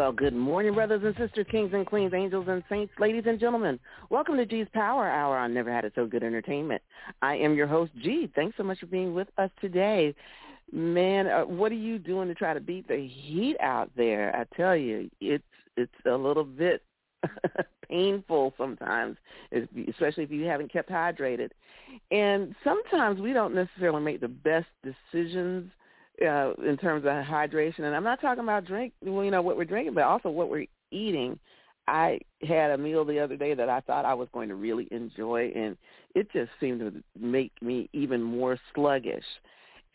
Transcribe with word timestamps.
Well, 0.00 0.12
good 0.12 0.34
morning, 0.34 0.72
brothers 0.72 1.02
and 1.04 1.14
sisters, 1.14 1.46
kings 1.50 1.72
and 1.74 1.84
queens, 1.84 2.14
angels 2.14 2.46
and 2.48 2.64
saints, 2.70 2.90
ladies 2.98 3.24
and 3.26 3.38
gentlemen. 3.38 3.78
Welcome 4.08 4.38
to 4.38 4.46
G's 4.46 4.66
Power 4.72 5.06
Hour 5.06 5.36
on 5.36 5.52
Never 5.52 5.70
Had 5.70 5.84
It 5.84 5.92
So 5.94 6.06
Good 6.06 6.22
Entertainment. 6.22 6.80
I 7.20 7.36
am 7.36 7.54
your 7.54 7.66
host, 7.66 7.92
G. 8.02 8.32
Thanks 8.34 8.56
so 8.56 8.62
much 8.62 8.80
for 8.80 8.86
being 8.86 9.12
with 9.12 9.28
us 9.36 9.50
today. 9.60 10.14
Man, 10.72 11.26
uh, 11.26 11.42
what 11.42 11.70
are 11.70 11.74
you 11.74 11.98
doing 11.98 12.28
to 12.28 12.34
try 12.34 12.54
to 12.54 12.60
beat 12.60 12.88
the 12.88 12.96
heat 12.96 13.58
out 13.60 13.90
there? 13.94 14.34
I 14.34 14.56
tell 14.56 14.74
you, 14.74 15.10
it's 15.20 15.44
it's 15.76 15.92
a 16.06 16.16
little 16.16 16.44
bit 16.44 16.82
painful 17.90 18.54
sometimes, 18.56 19.18
especially 19.86 20.24
if 20.24 20.30
you 20.30 20.46
haven't 20.46 20.72
kept 20.72 20.88
hydrated. 20.88 21.50
And 22.10 22.54
sometimes 22.64 23.20
we 23.20 23.34
don't 23.34 23.54
necessarily 23.54 24.00
make 24.00 24.22
the 24.22 24.28
best 24.28 24.68
decisions 24.82 25.70
uh, 26.26 26.52
in 26.66 26.76
terms 26.76 27.04
of 27.04 27.10
hydration. 27.10 27.80
And 27.80 27.94
I'm 27.94 28.04
not 28.04 28.20
talking 28.20 28.44
about 28.44 28.66
drink, 28.66 28.92
well, 29.02 29.24
you 29.24 29.30
know, 29.30 29.42
what 29.42 29.56
we're 29.56 29.64
drinking, 29.64 29.94
but 29.94 30.04
also 30.04 30.30
what 30.30 30.50
we're 30.50 30.66
eating. 30.90 31.38
I 31.88 32.20
had 32.46 32.70
a 32.70 32.78
meal 32.78 33.04
the 33.04 33.18
other 33.18 33.36
day 33.36 33.54
that 33.54 33.68
I 33.68 33.80
thought 33.80 34.04
I 34.04 34.14
was 34.14 34.28
going 34.32 34.48
to 34.48 34.54
really 34.54 34.86
enjoy, 34.90 35.52
and 35.56 35.76
it 36.14 36.30
just 36.32 36.50
seemed 36.60 36.80
to 36.80 36.92
make 37.18 37.52
me 37.60 37.88
even 37.92 38.22
more 38.22 38.58
sluggish. 38.74 39.24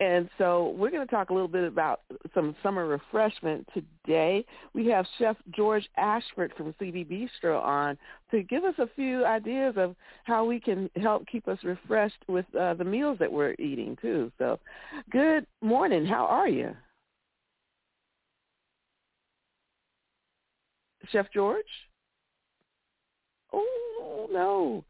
And 0.01 0.29
so 0.37 0.75
we're 0.77 0.91
going 0.91 1.07
to 1.07 1.11
talk 1.11 1.29
a 1.29 1.33
little 1.33 1.47
bit 1.47 1.63
about 1.63 2.01
some 2.33 2.53
summer 2.61 2.85
refreshment 2.85 3.65
today. 3.73 4.45
We 4.73 4.87
have 4.87 5.05
Chef 5.17 5.37
George 5.55 5.87
Ashford 5.95 6.51
from 6.57 6.73
CB 6.81 7.07
Bistro 7.09 7.63
on 7.63 7.97
to 8.31 8.43
give 8.43 8.65
us 8.65 8.73
a 8.77 8.89
few 8.95 9.25
ideas 9.25 9.75
of 9.77 9.95
how 10.25 10.43
we 10.43 10.59
can 10.59 10.89
help 10.97 11.25
keep 11.27 11.47
us 11.47 11.59
refreshed 11.63 12.21
with 12.27 12.45
uh, 12.59 12.73
the 12.73 12.83
meals 12.83 13.17
that 13.19 13.31
we're 13.31 13.55
eating 13.57 13.97
too. 14.01 14.33
So 14.37 14.59
good 15.11 15.47
morning. 15.61 16.05
How 16.05 16.25
are 16.25 16.49
you? 16.49 16.75
Chef 21.09 21.27
George? 21.33 21.63
Oh, 23.53 24.27
no. 24.29 24.83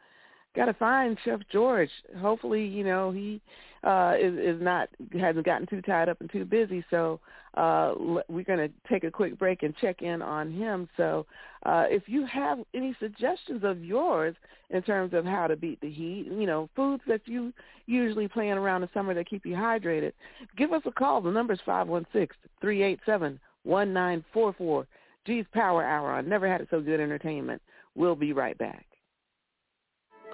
Got 0.56 0.66
to 0.66 0.74
find 0.74 1.18
Chef 1.26 1.42
George. 1.52 1.90
Hopefully, 2.18 2.66
you 2.66 2.84
know, 2.84 3.12
he 3.12 3.42
uh 3.86 4.16
is 4.20 4.34
is 4.38 4.62
not 4.62 4.90
hasn't 5.14 5.46
gotten 5.46 5.68
too 5.68 5.82
tied 5.82 6.10
up 6.10 6.20
and 6.20 6.32
too 6.32 6.44
busy. 6.44 6.84
So 6.90 7.20
uh 7.56 7.94
we're 8.28 8.44
going 8.44 8.60
to 8.60 8.70
take 8.90 9.04
a 9.04 9.12
quick 9.12 9.38
break 9.40 9.64
and 9.64 9.76
check 9.78 10.02
in 10.02 10.22
on 10.22 10.52
him. 10.52 10.90
So 10.98 11.26
uh 11.66 11.86
if 11.88 12.04
you 12.08 12.26
have 12.26 12.60
any 12.74 12.96
suggestions 13.00 13.64
of 13.64 13.84
yours 13.84 14.36
in 14.72 14.82
terms 14.82 15.14
of 15.14 15.24
how 15.26 15.46
to 15.48 15.56
beat 15.56 15.80
the 15.82 15.90
heat 15.90 16.26
you 16.26 16.48
know 16.48 16.68
foods 16.76 17.04
that 17.08 17.22
you 17.26 17.54
usually 17.86 18.28
plan 18.28 18.58
around 18.58 18.82
the 18.82 18.90
summer 18.94 19.14
that 19.14 19.30
keep 19.30 19.46
you 19.46 19.54
hydrated 19.54 20.12
give 20.58 20.74
us 20.74 20.82
a 20.86 20.92
call. 20.92 21.22
The 21.22 21.32
number 21.32 21.54
is 21.54 21.60
five 21.66 21.88
one 21.88 22.08
six 22.12 22.36
three 22.60 22.82
eight 22.82 23.00
seven 23.06 23.40
one 23.64 23.94
nine 23.94 24.26
four 24.34 24.54
four. 24.54 24.88
G's 25.26 25.46
power 25.54 25.84
hour 25.84 26.12
on 26.12 26.28
never 26.28 26.48
had 26.48 26.62
it 26.62 26.68
so 26.72 26.82
good 26.82 27.00
entertainment. 27.00 27.62
We'll 27.96 28.16
be 28.16 28.34
right 28.34 28.58
back 28.58 28.86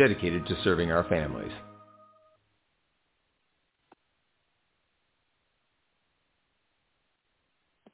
dedicated 0.00 0.46
to 0.46 0.56
serving 0.64 0.90
our 0.90 1.04
families. 1.10 1.52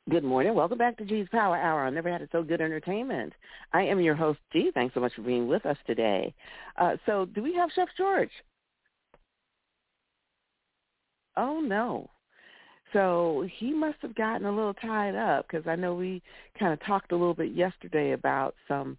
Good 0.09 0.23
morning. 0.23 0.55
Welcome 0.55 0.79
back 0.79 0.97
to 0.99 1.05
G's 1.05 1.27
Power 1.33 1.57
Hour. 1.57 1.85
I 1.85 1.91
never 1.91 2.09
had 2.09 2.23
it 2.23 2.29
so 2.31 2.45
good 2.45 2.61
entertainment. 2.61 3.33
I 3.73 3.83
am 3.83 3.99
your 3.99 4.15
host, 4.15 4.39
G. 4.53 4.71
Thanks 4.73 4.95
so 4.95 5.01
much 5.01 5.15
for 5.17 5.23
being 5.23 5.49
with 5.49 5.67
us 5.67 5.77
today. 5.85 6.33
Uh, 6.77 6.93
so 7.07 7.25
do 7.25 7.43
we 7.43 7.53
have 7.57 7.71
Chef 7.75 7.89
George? 7.99 8.31
Oh, 11.37 11.59
no. 11.59 12.09
So 12.93 13.49
he 13.59 13.73
must 13.73 13.99
have 14.03 14.15
gotten 14.15 14.47
a 14.47 14.55
little 14.55 14.75
tied 14.75 15.17
up 15.17 15.49
because 15.49 15.67
I 15.67 15.75
know 15.75 15.97
we 15.97 16.23
kind 16.57 16.73
of 16.73 16.79
talked 16.87 17.11
a 17.11 17.17
little 17.17 17.35
bit 17.35 17.51
yesterday 17.51 18.13
about 18.13 18.55
some 18.69 18.97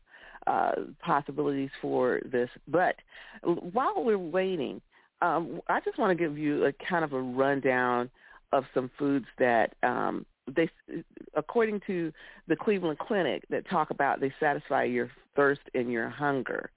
uh, 0.48 0.72
possibilities 1.00 1.70
for 1.82 2.22
this. 2.26 2.50
But 2.68 2.96
while 3.44 4.04
we're 4.04 4.18
waiting, 4.18 4.82
um, 5.22 5.62
I 5.68 5.80
just 5.82 5.98
want 5.98 6.18
to 6.18 6.24
give 6.24 6.38
you 6.38 6.66
a 6.66 6.74
kind 6.74 7.04
of 7.04 7.14
a 7.14 7.22
rundown 7.22 8.10
of 8.54 8.64
some 8.74 8.90
foods 8.98 9.26
that 9.40 9.76
um, 9.84 10.26
they, 10.48 10.70
according 11.36 11.82
to 11.88 12.14
the 12.48 12.56
Cleveland 12.56 13.00
Clinic, 13.00 13.44
that 13.50 13.70
talk 13.70 13.90
about 13.90 14.20
they 14.20 14.34
satisfy 14.40 14.84
your 14.84 15.12
thirst 15.36 15.62
and 15.74 15.92
your 15.92 16.10
hunger 16.10 16.70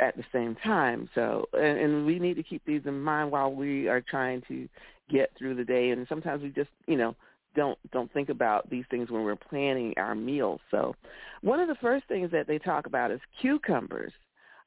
at 0.00 0.16
the 0.16 0.24
same 0.32 0.54
time. 0.62 1.08
So, 1.14 1.48
and, 1.54 1.78
and 1.78 2.06
we 2.06 2.18
need 2.18 2.34
to 2.34 2.42
keep 2.42 2.64
these 2.64 2.82
in 2.84 3.00
mind 3.00 3.32
while 3.32 3.52
we 3.52 3.88
are 3.88 4.00
trying 4.00 4.42
to 4.48 4.68
get 5.10 5.32
through 5.36 5.56
the 5.56 5.64
day. 5.64 5.90
And 5.90 6.06
sometimes 6.08 6.42
we 6.42 6.50
just, 6.50 6.70
you 6.86 6.96
know, 6.96 7.16
don't 7.58 7.78
don't 7.90 8.12
think 8.12 8.28
about 8.28 8.70
these 8.70 8.84
things 8.88 9.10
when 9.10 9.24
we're 9.24 9.34
planning 9.34 9.92
our 9.96 10.14
meals. 10.14 10.60
So, 10.70 10.94
one 11.42 11.58
of 11.58 11.66
the 11.66 11.74
first 11.80 12.06
things 12.06 12.30
that 12.30 12.46
they 12.46 12.58
talk 12.58 12.86
about 12.86 13.10
is 13.10 13.20
cucumbers. 13.40 14.12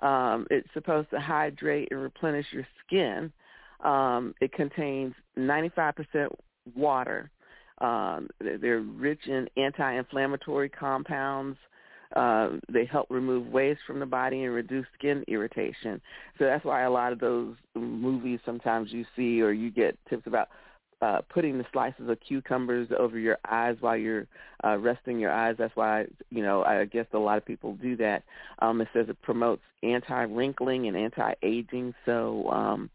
Um, 0.02 0.46
it's 0.50 0.68
supposed 0.74 1.10
to 1.12 1.20
hydrate 1.20 1.88
and 1.92 2.02
replenish 2.02 2.48
your 2.52 2.68
skin. 2.86 3.32
Um, 3.80 4.36
it 4.42 4.52
contains 4.52 5.14
95% 5.38 6.28
water. 6.76 7.30
Um, 7.78 8.28
they're- 8.40 8.80
rich 8.80 9.26
in 9.28 9.50
anti-inflammatory 9.56 10.70
compounds. 10.70 11.58
Uh, 12.16 12.58
they 12.68 12.84
help 12.84 13.08
remove 13.10 13.48
waste 13.48 13.82
from 13.88 14.00
the 14.00 14.06
body 14.06 14.44
and 14.44 14.54
reduce 14.54 14.86
skin 14.98 15.24
irritation. 15.30 16.02
So 16.38 16.44
that's 16.44 16.66
why 16.66 16.82
a 16.82 16.92
lot 16.92 17.14
of 17.14 17.20
those 17.20 17.56
movies 17.76 18.40
sometimes 18.44 18.92
you 18.92 19.06
see 19.16 19.42
or 19.42 19.52
you 19.52 19.72
get 19.72 19.98
tips 20.10 20.28
about 20.28 20.50
uh, 21.02 21.22
putting 21.30 21.58
the 21.58 21.66
slices 21.74 22.08
of 22.10 22.20
cucumbers 22.20 22.88
over 22.98 23.18
your 23.18 23.38
eyes 23.50 23.76
while 23.80 23.98
you're 23.98 24.28
uh, 24.64 24.78
resting 24.78 25.20
your 25.20 25.32
eyes. 25.32 25.56
That's 25.58 25.76
why 25.76 26.06
you 26.30 26.44
know 26.44 26.64
I 26.64 26.86
guess 26.86 27.08
a 27.14 27.18
lot 27.18 27.38
of 27.38 27.46
people 27.46 27.76
do 27.76 27.96
that. 27.98 28.24
Um, 28.60 28.82
it 28.82 28.88
says 28.94 29.08
it 29.10 29.22
promotes 29.22 29.64
anti-wrinkling 29.84 30.88
and 30.88 30.96
anti-aging. 30.96 31.94
So 32.06 32.50
um, 32.50 32.90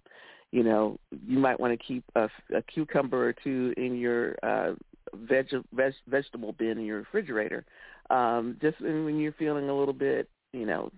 you 0.53 0.63
know 0.63 0.99
you 1.27 1.39
might 1.39 1.59
want 1.59 1.79
to 1.79 1.85
keep 1.85 2.05
a, 2.15 2.29
a 2.55 2.63
cucumber 2.63 3.29
or 3.29 3.33
two 3.33 3.75
in 3.77 3.97
your 3.97 4.37
uh, 4.43 4.75
veg, 5.15 5.49
veg 5.73 5.93
vegetable 6.07 6.53
bin 6.53 6.79
in 6.79 6.85
your 6.85 6.99
refrigerator, 6.99 7.65
um, 8.11 8.57
just 8.63 8.81
when 8.81 9.19
you're 9.19 9.33
feeling 9.33 9.69
a 9.69 9.77
little 9.77 9.95
bit 9.95 10.29
you 10.53 10.67
know 10.67 10.91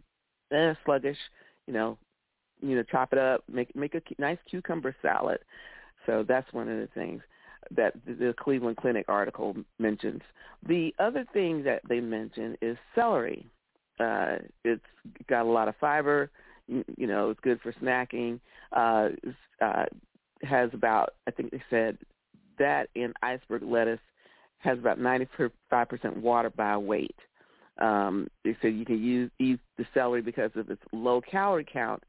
eh, 0.52 0.74
sluggish. 0.84 1.18
You 1.66 1.74
know, 1.74 1.98
you 2.62 2.76
know, 2.76 2.82
chop 2.82 3.12
it 3.12 3.18
up, 3.18 3.44
make 3.50 3.74
make 3.74 3.94
a 3.94 4.02
nice 4.18 4.38
cucumber 4.50 4.94
salad. 5.02 5.38
So 6.08 6.24
that's 6.26 6.50
one 6.54 6.68
of 6.70 6.78
the 6.78 6.88
things 6.94 7.20
that 7.76 7.92
the 8.06 8.34
Cleveland 8.38 8.78
Clinic 8.78 9.04
article 9.08 9.54
mentions. 9.78 10.22
The 10.66 10.94
other 10.98 11.26
thing 11.34 11.62
that 11.64 11.82
they 11.86 12.00
mention 12.00 12.56
is 12.62 12.78
celery. 12.94 13.44
Uh, 14.00 14.36
it's 14.64 14.80
got 15.28 15.44
a 15.44 15.50
lot 15.50 15.68
of 15.68 15.74
fiber. 15.78 16.30
You, 16.66 16.82
you 16.96 17.06
know, 17.06 17.28
it's 17.28 17.40
good 17.40 17.60
for 17.60 17.72
snacking. 17.74 18.40
Uh, 18.72 19.10
uh, 19.60 19.84
has 20.42 20.70
about, 20.72 21.14
I 21.26 21.30
think 21.30 21.50
they 21.50 21.62
said 21.68 21.98
that 22.58 22.88
in 22.94 23.12
iceberg 23.22 23.62
lettuce 23.62 24.00
has 24.58 24.78
about 24.78 24.98
95% 24.98 25.50
water 26.16 26.50
by 26.50 26.76
weight. 26.76 27.16
Um, 27.78 28.28
they 28.44 28.56
said 28.62 28.74
you 28.74 28.86
can 28.86 29.02
use 29.02 29.30
eat 29.38 29.60
the 29.76 29.84
celery 29.92 30.22
because 30.22 30.50
of 30.54 30.70
its 30.70 30.82
low 30.92 31.20
calorie 31.20 31.66
count 31.70 32.02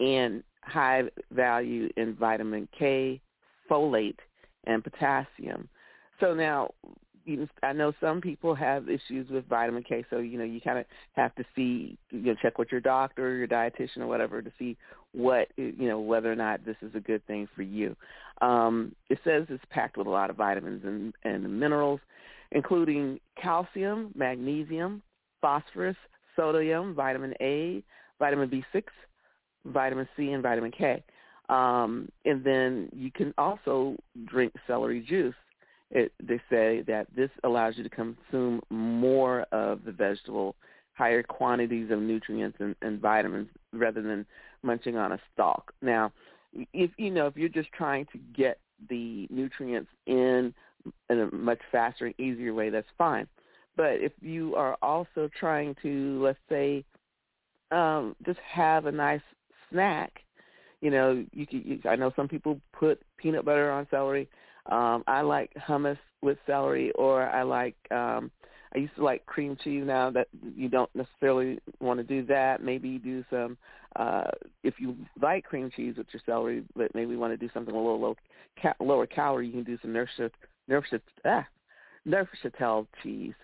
and 0.00 0.42
high 0.62 1.04
value 1.30 1.88
in 1.96 2.14
vitamin 2.16 2.68
K, 2.76 3.20
folate, 3.70 4.18
and 4.64 4.82
potassium. 4.82 5.68
So 6.20 6.34
now, 6.34 6.70
you 7.24 7.48
I 7.62 7.72
know 7.72 7.92
some 8.00 8.20
people 8.20 8.54
have 8.54 8.88
issues 8.88 9.28
with 9.30 9.48
vitamin 9.48 9.82
K, 9.82 10.04
so 10.08 10.18
you 10.18 10.38
know 10.38 10.44
you 10.44 10.60
kind 10.60 10.78
of 10.78 10.86
have 11.14 11.34
to 11.34 11.44
see, 11.54 11.98
you 12.10 12.20
know, 12.20 12.34
check 12.40 12.58
with 12.58 12.70
your 12.70 12.80
doctor, 12.80 13.28
or 13.28 13.34
your 13.34 13.48
dietitian, 13.48 13.98
or 13.98 14.06
whatever 14.06 14.40
to 14.40 14.52
see 14.58 14.76
what 15.12 15.48
you 15.56 15.88
know 15.88 16.00
whether 16.00 16.30
or 16.30 16.36
not 16.36 16.64
this 16.64 16.76
is 16.82 16.94
a 16.94 17.00
good 17.00 17.26
thing 17.26 17.48
for 17.54 17.62
you. 17.62 17.96
Um, 18.40 18.94
it 19.10 19.18
says 19.24 19.46
it's 19.48 19.64
packed 19.70 19.96
with 19.96 20.06
a 20.06 20.10
lot 20.10 20.30
of 20.30 20.36
vitamins 20.36 20.82
and, 20.84 21.14
and 21.24 21.58
minerals, 21.58 22.00
including 22.52 23.18
calcium, 23.40 24.12
magnesium, 24.14 25.02
phosphorus, 25.40 25.96
sodium, 26.36 26.94
vitamin 26.94 27.34
A, 27.40 27.82
vitamin 28.18 28.48
B6, 28.48 28.84
vitamin 29.64 30.08
C, 30.16 30.32
and 30.32 30.42
vitamin 30.42 30.70
K. 30.70 31.02
Um, 31.48 32.08
and 32.24 32.42
then 32.44 32.88
you 32.92 33.10
can 33.10 33.32
also 33.38 33.96
drink 34.24 34.52
celery 34.66 35.00
juice. 35.00 35.34
It, 35.90 36.12
they 36.20 36.40
say 36.50 36.82
that 36.88 37.06
this 37.14 37.30
allows 37.44 37.76
you 37.76 37.84
to 37.84 37.88
consume 37.88 38.60
more 38.70 39.42
of 39.52 39.84
the 39.84 39.92
vegetable, 39.92 40.56
higher 40.94 41.22
quantities 41.22 41.90
of 41.90 42.00
nutrients 42.00 42.58
and, 42.60 42.74
and 42.82 43.00
vitamins 43.00 43.48
rather 43.72 44.02
than 44.02 44.26
munching 44.62 44.96
on 44.96 45.12
a 45.12 45.20
stalk. 45.32 45.72
Now, 45.82 46.12
if 46.72 46.90
you 46.96 47.10
know 47.10 47.26
if 47.26 47.36
you're 47.36 47.48
just 47.48 47.70
trying 47.72 48.06
to 48.12 48.18
get 48.34 48.58
the 48.88 49.28
nutrients 49.30 49.90
in 50.06 50.52
in 51.10 51.20
a 51.20 51.34
much 51.34 51.60
faster 51.70 52.06
and 52.06 52.14
easier 52.18 52.54
way, 52.54 52.70
that's 52.70 52.86
fine. 52.98 53.26
But 53.76 54.00
if 54.00 54.12
you 54.20 54.54
are 54.56 54.76
also 54.82 55.28
trying 55.38 55.76
to, 55.82 56.22
let's 56.22 56.38
say, 56.48 56.84
um, 57.70 58.16
just 58.24 58.38
have 58.40 58.86
a 58.86 58.92
nice 58.92 59.20
snack, 59.70 60.22
you 60.80 60.90
know, 60.90 61.24
you 61.32 61.46
can. 61.46 61.62
You, 61.64 61.80
I 61.88 61.96
know 61.96 62.12
some 62.16 62.28
people 62.28 62.60
put 62.72 63.00
peanut 63.16 63.44
butter 63.44 63.70
on 63.70 63.86
celery. 63.90 64.28
Um, 64.70 65.04
I 65.06 65.20
like 65.22 65.52
hummus 65.68 65.98
with 66.22 66.38
celery, 66.46 66.92
or 66.92 67.28
I 67.28 67.42
like. 67.42 67.76
um 67.90 68.30
I 68.74 68.78
used 68.78 68.96
to 68.96 69.04
like 69.04 69.24
cream 69.26 69.56
cheese. 69.62 69.84
Now 69.86 70.10
that 70.10 70.28
you 70.54 70.68
don't 70.68 70.90
necessarily 70.94 71.60
want 71.80 71.98
to 71.98 72.04
do 72.04 72.26
that, 72.26 72.62
maybe 72.62 72.88
you 72.88 72.98
do 72.98 73.24
some. 73.30 73.56
uh 73.96 74.30
If 74.62 74.74
you 74.78 74.96
like 75.20 75.44
cream 75.44 75.70
cheese 75.74 75.94
with 75.96 76.08
your 76.12 76.22
celery, 76.26 76.64
but 76.74 76.94
maybe 76.94 77.16
want 77.16 77.32
to 77.32 77.36
do 77.38 77.50
something 77.54 77.74
a 77.74 77.78
little 77.78 78.00
low, 78.00 78.16
ca- 78.60 78.74
lower 78.80 79.06
calorie, 79.06 79.46
you 79.46 79.52
can 79.52 79.64
do 79.64 79.78
some 79.80 79.92
Neufchâtel, 79.92 80.30
Neufchâtel, 80.68 81.00
ah, 81.24 81.46
Neufchâtel 82.06 82.86
cheese 83.02 83.34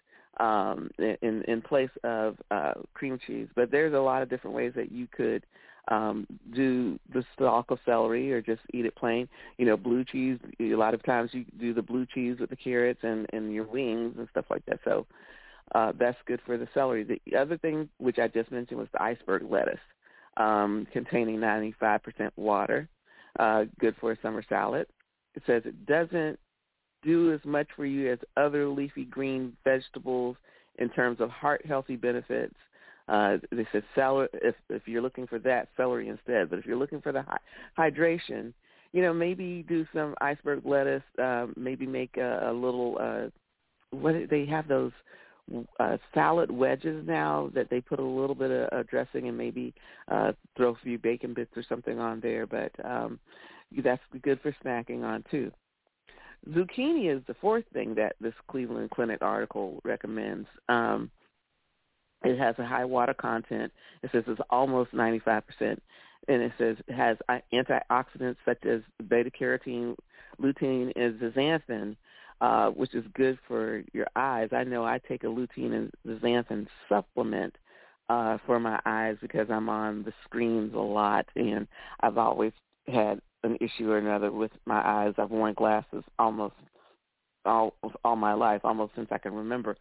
um, 0.40 0.90
in 0.98 1.42
in 1.48 1.62
place 1.62 1.90
of 2.04 2.36
uh, 2.50 2.74
cream 2.94 3.18
cheese. 3.26 3.48
But 3.54 3.70
there's 3.70 3.94
a 3.94 3.98
lot 3.98 4.22
of 4.22 4.28
different 4.28 4.56
ways 4.56 4.72
that 4.76 4.90
you 4.92 5.06
could 5.06 5.44
um, 5.88 6.26
do 6.54 6.98
the 7.12 7.24
stalk 7.34 7.70
of 7.70 7.78
celery 7.84 8.32
or 8.32 8.40
just 8.40 8.62
eat 8.72 8.86
it 8.86 8.94
plain. 8.94 9.28
You 9.58 9.66
know, 9.66 9.76
blue 9.76 10.04
cheese. 10.04 10.38
A 10.60 10.74
lot 10.74 10.94
of 10.94 11.02
times 11.02 11.30
you 11.32 11.44
do 11.58 11.74
the 11.74 11.82
blue 11.82 12.06
cheese 12.06 12.36
with 12.38 12.50
the 12.50 12.56
carrots 12.56 13.00
and 13.02 13.26
and 13.32 13.52
your 13.52 13.66
wings 13.66 14.14
and 14.18 14.28
stuff 14.30 14.46
like 14.50 14.64
that. 14.66 14.80
So 14.84 15.06
uh, 15.74 15.92
that's 15.98 16.18
good 16.26 16.40
for 16.44 16.56
the 16.56 16.68
celery. 16.74 17.04
The 17.04 17.36
other 17.36 17.56
thing 17.58 17.88
which 17.98 18.18
I 18.18 18.28
just 18.28 18.50
mentioned 18.52 18.78
was 18.78 18.88
the 18.92 19.02
iceberg 19.02 19.44
lettuce, 19.48 19.80
um, 20.36 20.86
containing 20.92 21.38
95% 21.38 22.30
water. 22.36 22.88
Uh, 23.38 23.64
good 23.80 23.96
for 24.00 24.12
a 24.12 24.20
summer 24.20 24.44
salad. 24.48 24.86
It 25.34 25.42
says 25.46 25.62
it 25.64 25.86
doesn't 25.86 26.38
do 27.02 27.32
as 27.32 27.40
much 27.44 27.68
for 27.74 27.86
you 27.86 28.12
as 28.12 28.18
other 28.36 28.68
leafy 28.68 29.04
green 29.04 29.56
vegetables 29.64 30.36
in 30.78 30.88
terms 30.90 31.20
of 31.20 31.30
heart 31.30 31.64
healthy 31.66 31.96
benefits. 31.96 32.54
Uh, 33.08 33.38
they 33.50 33.66
said 33.72 33.82
celery. 33.94 34.28
If 34.34 34.54
if 34.68 34.86
you're 34.86 35.02
looking 35.02 35.26
for 35.26 35.38
that, 35.40 35.68
celery 35.76 36.08
instead. 36.08 36.50
But 36.50 36.58
if 36.58 36.66
you're 36.66 36.76
looking 36.76 37.00
for 37.00 37.12
the 37.12 37.22
hy- 37.22 37.90
hydration, 37.90 38.52
you 38.92 39.02
know, 39.02 39.12
maybe 39.12 39.64
do 39.68 39.86
some 39.94 40.14
iceberg 40.20 40.64
lettuce. 40.64 41.02
Uh, 41.20 41.46
maybe 41.56 41.86
make 41.86 42.16
a, 42.16 42.50
a 42.50 42.52
little. 42.52 42.98
Uh, 43.00 43.28
what 43.90 44.14
they 44.30 44.46
have 44.46 44.68
those 44.68 44.92
uh, 45.80 45.96
salad 46.14 46.50
wedges 46.50 47.06
now 47.06 47.50
that 47.54 47.68
they 47.68 47.80
put 47.80 47.98
a 47.98 48.02
little 48.02 48.34
bit 48.34 48.50
of 48.50 48.68
uh, 48.72 48.82
dressing 48.88 49.28
and 49.28 49.36
maybe 49.36 49.74
uh, 50.08 50.32
throw 50.56 50.70
a 50.70 50.76
few 50.82 50.98
bacon 50.98 51.34
bits 51.34 51.50
or 51.56 51.64
something 51.68 51.98
on 51.98 52.20
there. 52.20 52.46
But 52.46 52.72
um, 52.84 53.18
that's 53.82 54.02
good 54.22 54.40
for 54.40 54.54
snacking 54.64 55.02
on 55.02 55.24
too. 55.30 55.50
Zucchini 56.50 57.14
is 57.14 57.22
the 57.26 57.34
fourth 57.40 57.64
thing 57.72 57.94
that 57.94 58.16
this 58.20 58.34
Cleveland 58.48 58.90
Clinic 58.90 59.18
article 59.22 59.80
recommends. 59.84 60.48
Um, 60.68 61.10
it 62.24 62.38
has 62.38 62.54
a 62.58 62.66
high 62.66 62.84
water 62.84 63.14
content. 63.14 63.72
It 64.02 64.10
says 64.12 64.24
it's 64.26 64.40
almost 64.50 64.92
95%. 64.92 65.42
And 66.28 66.42
it 66.42 66.52
says 66.56 66.76
it 66.86 66.94
has 66.94 67.16
antioxidants 67.52 68.36
such 68.44 68.64
as 68.64 68.80
beta 69.08 69.30
carotene, 69.30 69.96
lutein, 70.40 70.92
and 70.94 71.20
zeaxanthin, 71.20 71.96
uh, 72.40 72.70
which 72.70 72.94
is 72.94 73.04
good 73.14 73.38
for 73.48 73.82
your 73.92 74.06
eyes. 74.14 74.50
I 74.52 74.62
know 74.64 74.84
I 74.84 75.00
take 75.08 75.24
a 75.24 75.26
lutein 75.26 75.72
and 75.72 75.92
zeaxanthin 76.06 76.68
supplement 76.88 77.56
uh, 78.08 78.38
for 78.46 78.60
my 78.60 78.78
eyes 78.86 79.16
because 79.20 79.48
I'm 79.50 79.68
on 79.68 80.04
the 80.04 80.12
screens 80.24 80.74
a 80.74 80.78
lot, 80.78 81.26
and 81.34 81.66
I've 82.00 82.18
always 82.18 82.52
had 82.86 83.20
an 83.42 83.56
issue 83.60 83.90
or 83.90 83.98
another 83.98 84.30
with 84.30 84.52
my 84.66 84.80
eyes. 84.84 85.14
I've 85.18 85.30
worn 85.30 85.54
glasses 85.54 86.04
almost 86.18 86.54
all 87.44 87.74
all 88.04 88.16
my 88.16 88.34
life, 88.34 88.60
almost 88.64 88.94
since 88.94 89.08
I 89.10 89.18
can 89.18 89.34
remember. 89.34 89.76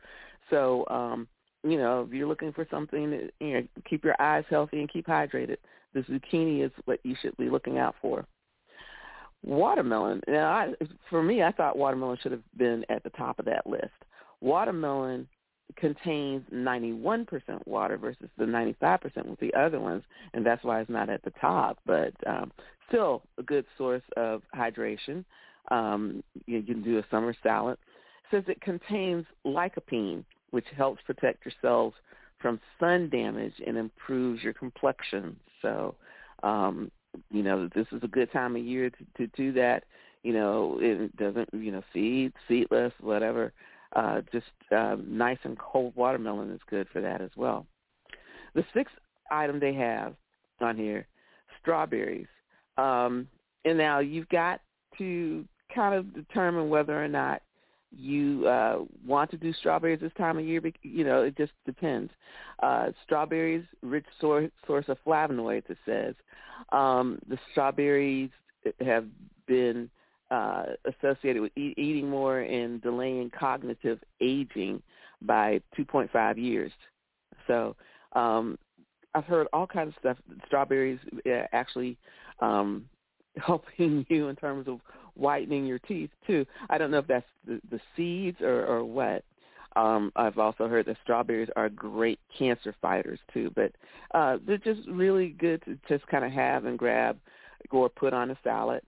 So, 0.49 0.85
um, 0.89 1.27
you 1.63 1.77
know, 1.77 2.01
if 2.01 2.13
you're 2.13 2.27
looking 2.27 2.53
for 2.53 2.67
something, 2.71 3.11
to, 3.11 3.29
you 3.39 3.53
know, 3.53 3.67
keep 3.89 4.03
your 4.03 4.19
eyes 4.19 4.45
healthy 4.49 4.79
and 4.79 4.91
keep 4.91 5.07
hydrated. 5.07 5.57
The 5.93 6.01
zucchini 6.01 6.65
is 6.65 6.71
what 6.85 6.99
you 7.03 7.15
should 7.21 7.35
be 7.37 7.49
looking 7.49 7.77
out 7.77 7.95
for. 8.01 8.25
Watermelon. 9.43 10.21
Now, 10.27 10.51
I, 10.51 10.73
for 11.09 11.23
me, 11.23 11.43
I 11.43 11.51
thought 11.51 11.77
watermelon 11.77 12.17
should 12.21 12.31
have 12.31 12.43
been 12.57 12.85
at 12.89 13.03
the 13.03 13.09
top 13.11 13.39
of 13.39 13.45
that 13.45 13.67
list. 13.67 13.89
Watermelon 14.39 15.27
contains 15.75 16.43
91% 16.53 17.25
water 17.65 17.97
versus 17.97 18.29
the 18.37 18.45
95% 18.45 19.25
with 19.25 19.39
the 19.39 19.53
other 19.53 19.79
ones, 19.79 20.03
and 20.33 20.45
that's 20.45 20.63
why 20.63 20.81
it's 20.81 20.89
not 20.89 21.09
at 21.09 21.23
the 21.23 21.33
top. 21.41 21.79
But 21.85 22.13
um, 22.27 22.51
still, 22.87 23.23
a 23.37 23.43
good 23.43 23.65
source 23.77 24.03
of 24.17 24.41
hydration. 24.55 25.23
Um, 25.69 26.23
you, 26.45 26.57
you 26.59 26.73
can 26.73 26.83
do 26.83 26.99
a 26.99 27.05
summer 27.09 27.35
salad. 27.43 27.77
Says 28.29 28.43
it 28.47 28.61
contains 28.61 29.25
lycopene, 29.45 30.23
which 30.51 30.65
helps 30.75 31.01
protect 31.03 31.45
your 31.45 31.53
cells 31.61 31.93
from 32.39 32.59
sun 32.79 33.09
damage 33.09 33.53
and 33.65 33.77
improves 33.77 34.43
your 34.43 34.53
complexion. 34.53 35.35
So, 35.61 35.95
um, 36.43 36.91
you 37.29 37.43
know, 37.43 37.69
this 37.75 37.87
is 37.91 38.01
a 38.03 38.07
good 38.07 38.31
time 38.31 38.55
of 38.55 38.63
year 38.63 38.89
to, 38.89 39.05
to 39.17 39.27
do 39.35 39.51
that. 39.53 39.83
You 40.23 40.33
know, 40.33 40.77
it 40.81 41.15
doesn't, 41.17 41.49
you 41.53 41.71
know, 41.71 41.83
seed, 41.93 42.33
seedless, 42.47 42.93
whatever 42.99 43.53
uh, 43.95 44.21
just 44.31 44.45
uh, 44.75 44.95
nice 45.05 45.37
and 45.43 45.57
cold 45.57 45.93
watermelon 45.95 46.51
is 46.51 46.61
good 46.69 46.87
for 46.91 47.01
that 47.01 47.21
as 47.21 47.31
well. 47.35 47.65
The 48.53 48.63
sixth 48.73 48.95
item 49.29 49.59
they 49.59 49.73
have 49.73 50.15
on 50.59 50.77
here, 50.77 51.07
strawberries. 51.61 52.27
Um, 52.77 53.27
and 53.65 53.77
now 53.77 53.99
you've 53.99 54.29
got 54.29 54.61
to 54.97 55.45
kind 55.73 55.95
of 55.95 56.13
determine 56.13 56.69
whether 56.69 57.01
or 57.01 57.07
not 57.07 57.41
you 57.95 58.47
uh, 58.47 58.79
want 59.05 59.31
to 59.31 59.37
do 59.37 59.53
strawberries 59.53 59.99
this 59.99 60.11
time 60.17 60.37
of 60.37 60.45
year. 60.45 60.61
You 60.83 61.03
know, 61.03 61.23
it 61.23 61.37
just 61.37 61.53
depends. 61.65 62.11
Uh, 62.61 62.91
strawberries, 63.03 63.65
rich 63.81 64.05
source, 64.19 64.49
source 64.65 64.85
of 64.87 64.97
flavonoids, 65.05 65.69
it 65.69 65.77
says. 65.85 66.15
Um, 66.71 67.19
the 67.27 67.37
strawberries 67.51 68.29
have 68.79 69.05
been 69.47 69.89
uh, 70.29 70.63
associated 70.85 71.41
with 71.41 71.51
e- 71.57 71.73
eating 71.77 72.09
more 72.09 72.39
and 72.39 72.81
delaying 72.81 73.29
cognitive 73.37 73.99
aging 74.21 74.81
by 75.21 75.61
2.5 75.77 76.37
years. 76.37 76.71
So 77.47 77.75
um, 78.13 78.57
I've 79.13 79.25
heard 79.25 79.47
all 79.51 79.67
kinds 79.67 79.89
of 79.89 79.95
stuff. 79.99 80.17
Strawberries 80.47 80.99
uh, 81.25 81.43
actually 81.51 81.97
um, 82.39 82.85
helping 83.37 84.05
you 84.09 84.29
in 84.29 84.35
terms 84.35 84.67
of 84.67 84.79
whitening 85.15 85.65
your 85.65 85.79
teeth 85.79 86.09
too. 86.25 86.45
I 86.69 86.77
don't 86.77 86.91
know 86.91 86.99
if 86.99 87.07
that's 87.07 87.25
the, 87.45 87.61
the 87.69 87.79
seeds 87.95 88.37
or, 88.41 88.65
or 88.65 88.83
what. 88.83 89.23
Um, 89.75 90.11
I've 90.15 90.37
also 90.37 90.67
heard 90.67 90.85
that 90.87 90.97
strawberries 91.01 91.49
are 91.55 91.69
great 91.69 92.19
cancer 92.37 92.75
fighters 92.81 93.19
too, 93.33 93.51
but 93.55 93.71
uh, 94.13 94.37
they're 94.45 94.57
just 94.57 94.81
really 94.89 95.29
good 95.29 95.63
to 95.63 95.77
just 95.87 96.05
kind 96.07 96.25
of 96.25 96.31
have 96.31 96.65
and 96.65 96.77
grab 96.77 97.17
or 97.69 97.87
put 97.87 98.13
on 98.13 98.31
a 98.31 98.37
salad. 98.43 98.81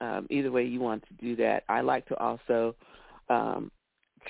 Um, 0.00 0.26
either 0.28 0.50
way 0.50 0.64
you 0.64 0.80
want 0.80 1.04
to 1.08 1.14
do 1.14 1.36
that. 1.36 1.62
I 1.68 1.80
like 1.80 2.06
to 2.08 2.18
also 2.18 2.74
um, 3.30 3.70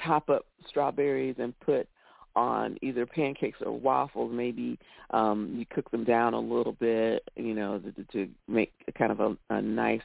chop 0.04 0.28
up 0.28 0.46
strawberries 0.68 1.36
and 1.38 1.58
put 1.60 1.88
on 2.36 2.76
either 2.82 3.06
pancakes 3.06 3.58
or 3.64 3.72
waffles. 3.72 4.30
Maybe 4.32 4.78
um, 5.10 5.54
you 5.56 5.64
cook 5.66 5.90
them 5.90 6.04
down 6.04 6.34
a 6.34 6.40
little 6.40 6.74
bit, 6.74 7.26
you 7.34 7.54
know, 7.54 7.78
to, 7.78 8.04
to 8.12 8.28
make 8.46 8.72
kind 8.96 9.10
of 9.10 9.20
a, 9.20 9.36
a 9.50 9.62
nice 9.62 10.02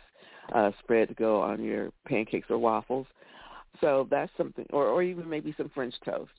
uh, 0.51 0.71
spread 0.79 1.07
to 1.09 1.13
go 1.13 1.41
on 1.41 1.63
your 1.63 1.91
pancakes 2.07 2.47
or 2.49 2.57
waffles. 2.57 3.07
So 3.79 4.07
that's 4.09 4.31
something, 4.37 4.65
or, 4.71 4.87
or 4.87 5.03
even 5.03 5.29
maybe 5.29 5.53
some 5.57 5.71
French 5.73 5.95
toast. 6.03 6.31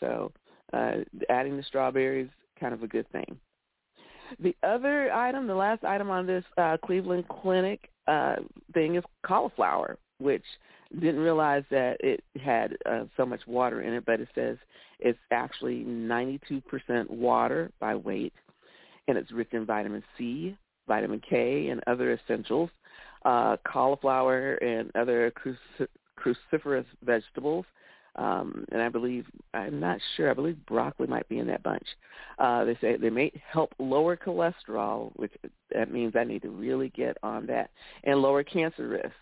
So 0.00 0.32
uh, 0.72 0.96
adding 1.30 1.56
the 1.56 1.62
strawberries, 1.62 2.28
kind 2.60 2.74
of 2.74 2.82
a 2.82 2.88
good 2.88 3.10
thing. 3.12 3.38
The 4.40 4.56
other 4.62 5.12
item, 5.12 5.46
the 5.46 5.54
last 5.54 5.84
item 5.84 6.10
on 6.10 6.26
this 6.26 6.44
uh, 6.58 6.76
Cleveland 6.84 7.24
Clinic 7.28 7.88
uh, 8.08 8.36
thing 8.74 8.96
is 8.96 9.04
cauliflower, 9.24 9.98
which 10.18 10.42
didn't 11.00 11.20
realize 11.20 11.64
that 11.70 11.96
it 12.00 12.22
had 12.42 12.76
uh, 12.86 13.04
so 13.16 13.24
much 13.24 13.40
water 13.46 13.82
in 13.82 13.94
it, 13.94 14.04
but 14.04 14.20
it 14.20 14.28
says 14.34 14.56
it's 14.98 15.18
actually 15.30 15.84
92% 15.84 16.62
water 17.10 17.70
by 17.80 17.94
weight, 17.94 18.32
and 19.08 19.16
it's 19.18 19.32
rich 19.32 19.48
in 19.52 19.66
vitamin 19.66 20.02
C, 20.16 20.56
vitamin 20.88 21.20
K, 21.28 21.68
and 21.68 21.80
other 21.86 22.12
essentials. 22.14 22.70
Uh, 23.26 23.56
cauliflower 23.66 24.54
and 24.62 24.84
other 24.94 25.32
cruci- 25.32 25.88
cruciferous 26.16 26.86
vegetables, 27.02 27.66
um, 28.14 28.64
and 28.70 28.80
I 28.80 28.88
believe 28.88 29.24
I'm 29.52 29.80
not 29.80 29.98
sure. 30.14 30.30
I 30.30 30.34
believe 30.34 30.64
broccoli 30.66 31.08
might 31.08 31.28
be 31.28 31.40
in 31.40 31.48
that 31.48 31.64
bunch. 31.64 31.88
Uh, 32.38 32.64
they 32.64 32.76
say 32.80 32.96
they 32.96 33.10
may 33.10 33.32
help 33.52 33.70
lower 33.80 34.16
cholesterol, 34.16 35.10
which 35.16 35.32
that 35.74 35.90
means 35.90 36.14
I 36.14 36.22
need 36.22 36.42
to 36.42 36.50
really 36.50 36.90
get 36.90 37.16
on 37.24 37.46
that, 37.46 37.70
and 38.04 38.22
lower 38.22 38.44
cancer 38.44 38.86
risk. 38.86 39.16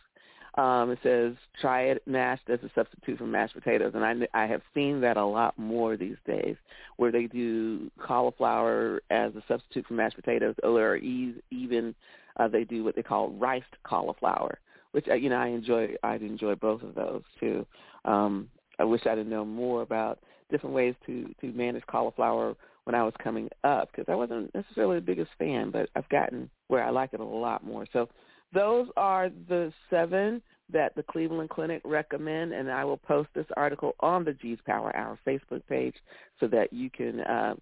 Um, 0.58 0.90
it 0.90 0.98
says 1.02 1.34
try 1.58 1.84
it 1.84 2.02
mashed 2.06 2.50
as 2.50 2.60
a 2.62 2.70
substitute 2.74 3.18
for 3.18 3.26
mashed 3.26 3.54
potatoes, 3.54 3.92
and 3.94 4.04
I 4.04 4.42
I 4.42 4.46
have 4.46 4.62
seen 4.74 5.00
that 5.00 5.16
a 5.16 5.24
lot 5.24 5.58
more 5.58 5.96
these 5.96 6.20
days, 6.26 6.56
where 6.98 7.10
they 7.10 7.26
do 7.26 7.90
cauliflower 7.98 9.00
as 9.08 9.34
a 9.34 9.42
substitute 9.48 9.86
for 9.86 9.94
mashed 9.94 10.16
potatoes, 10.16 10.56
or 10.62 10.96
even 10.96 11.94
uh, 12.38 12.48
they 12.48 12.64
do 12.64 12.84
what 12.84 12.96
they 12.96 13.02
call 13.02 13.30
riced 13.30 13.66
cauliflower, 13.84 14.58
which 14.92 15.06
uh, 15.08 15.14
you 15.14 15.28
know 15.28 15.36
I 15.36 15.48
enjoy. 15.48 15.94
I'd 16.02 16.22
enjoy 16.22 16.54
both 16.54 16.82
of 16.82 16.94
those 16.94 17.22
too. 17.40 17.66
Um, 18.04 18.48
I 18.78 18.84
wish 18.84 19.06
I'd 19.06 19.26
know 19.26 19.44
more 19.44 19.82
about 19.82 20.18
different 20.50 20.74
ways 20.74 20.94
to 21.06 21.32
to 21.40 21.52
manage 21.52 21.86
cauliflower 21.86 22.54
when 22.84 22.94
I 22.94 23.02
was 23.02 23.14
coming 23.22 23.48
up 23.64 23.90
because 23.90 24.10
I 24.10 24.14
wasn't 24.14 24.54
necessarily 24.54 24.96
the 24.96 25.06
biggest 25.06 25.30
fan, 25.38 25.70
but 25.70 25.88
I've 25.96 26.08
gotten 26.10 26.50
where 26.68 26.84
I 26.84 26.90
like 26.90 27.14
it 27.14 27.20
a 27.20 27.24
lot 27.24 27.64
more. 27.64 27.86
So 27.92 28.08
those 28.52 28.88
are 28.96 29.30
the 29.48 29.72
seven 29.90 30.42
that 30.72 30.94
the 30.94 31.02
Cleveland 31.02 31.50
Clinic 31.50 31.82
recommend, 31.84 32.52
and 32.52 32.70
I 32.70 32.84
will 32.84 32.96
post 32.96 33.28
this 33.34 33.46
article 33.56 33.94
on 34.00 34.24
the 34.24 34.32
G's 34.32 34.58
Power 34.66 34.94
Hour 34.96 35.18
Facebook 35.26 35.62
page 35.68 35.94
so 36.40 36.46
that 36.48 36.72
you 36.72 36.90
can 36.90 37.20
uh, 37.20 37.54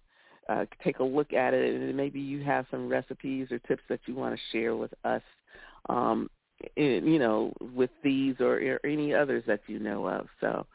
uh, 0.49 0.65
take 0.83 0.99
a 0.99 1.03
look 1.03 1.33
at 1.33 1.53
it, 1.53 1.75
and 1.75 1.95
maybe 1.95 2.19
you 2.19 2.43
have 2.43 2.65
some 2.69 2.87
recipes 2.87 3.47
or 3.51 3.59
tips 3.59 3.83
that 3.89 4.01
you 4.05 4.15
want 4.15 4.35
to 4.35 4.41
share 4.51 4.75
with 4.75 4.93
us, 5.03 5.21
um, 5.89 6.29
in, 6.75 7.05
you 7.05 7.19
know, 7.19 7.53
with 7.75 7.89
these 8.03 8.35
or, 8.39 8.55
or, 8.55 8.79
any 8.85 9.13
others 9.13 9.43
that 9.47 9.61
you 9.67 9.79
know 9.79 10.07
of. 10.07 10.27
So, 10.41 10.65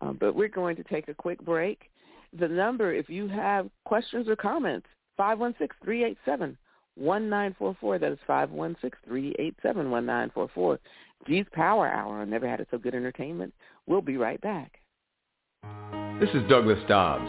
um, 0.00 0.16
but 0.20 0.34
we're 0.34 0.48
going 0.48 0.76
to 0.76 0.84
take 0.84 1.08
a 1.08 1.14
quick 1.14 1.44
break. 1.44 1.90
The 2.38 2.48
number, 2.48 2.92
if 2.92 3.08
you 3.08 3.28
have 3.28 3.68
questions 3.84 4.28
or 4.28 4.36
comments, 4.36 4.86
five 5.16 5.38
one 5.38 5.54
six 5.58 5.74
three 5.82 6.04
eight 6.04 6.18
seven 6.24 6.56
1944. 6.98 7.98
That 7.98 8.12
is 8.12 8.18
516-387-1944. 8.28 10.78
G's 11.26 11.46
Power 11.52 11.88
Hour 11.88 12.24
Never 12.26 12.46
Had 12.48 12.60
It 12.60 12.68
So 12.70 12.78
Good 12.78 12.94
Entertainment. 12.94 13.52
We'll 13.86 14.02
be 14.02 14.16
right 14.16 14.40
back. 14.40 14.80
This 16.20 16.30
is 16.30 16.48
Douglas 16.48 16.78
Dobbs, 16.88 17.28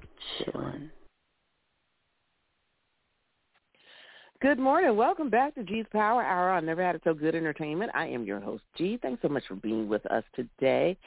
chillin'? 0.39 0.89
Good 4.41 4.57
morning. 4.57 4.95
Welcome 4.95 5.29
back 5.29 5.53
to 5.53 5.63
G's 5.63 5.85
Power 5.91 6.23
Hour 6.23 6.49
on 6.49 6.65
Never 6.65 6.83
Had 6.83 6.95
It 6.95 7.01
So 7.03 7.13
Good 7.13 7.35
Entertainment. 7.35 7.91
I 7.93 8.07
am 8.07 8.23
your 8.23 8.39
host, 8.39 8.63
G. 8.75 8.97
Thanks 8.99 9.21
so 9.21 9.27
much 9.27 9.43
for 9.47 9.53
being 9.53 9.87
with 9.87 10.03
us 10.07 10.23
today. 10.35 10.97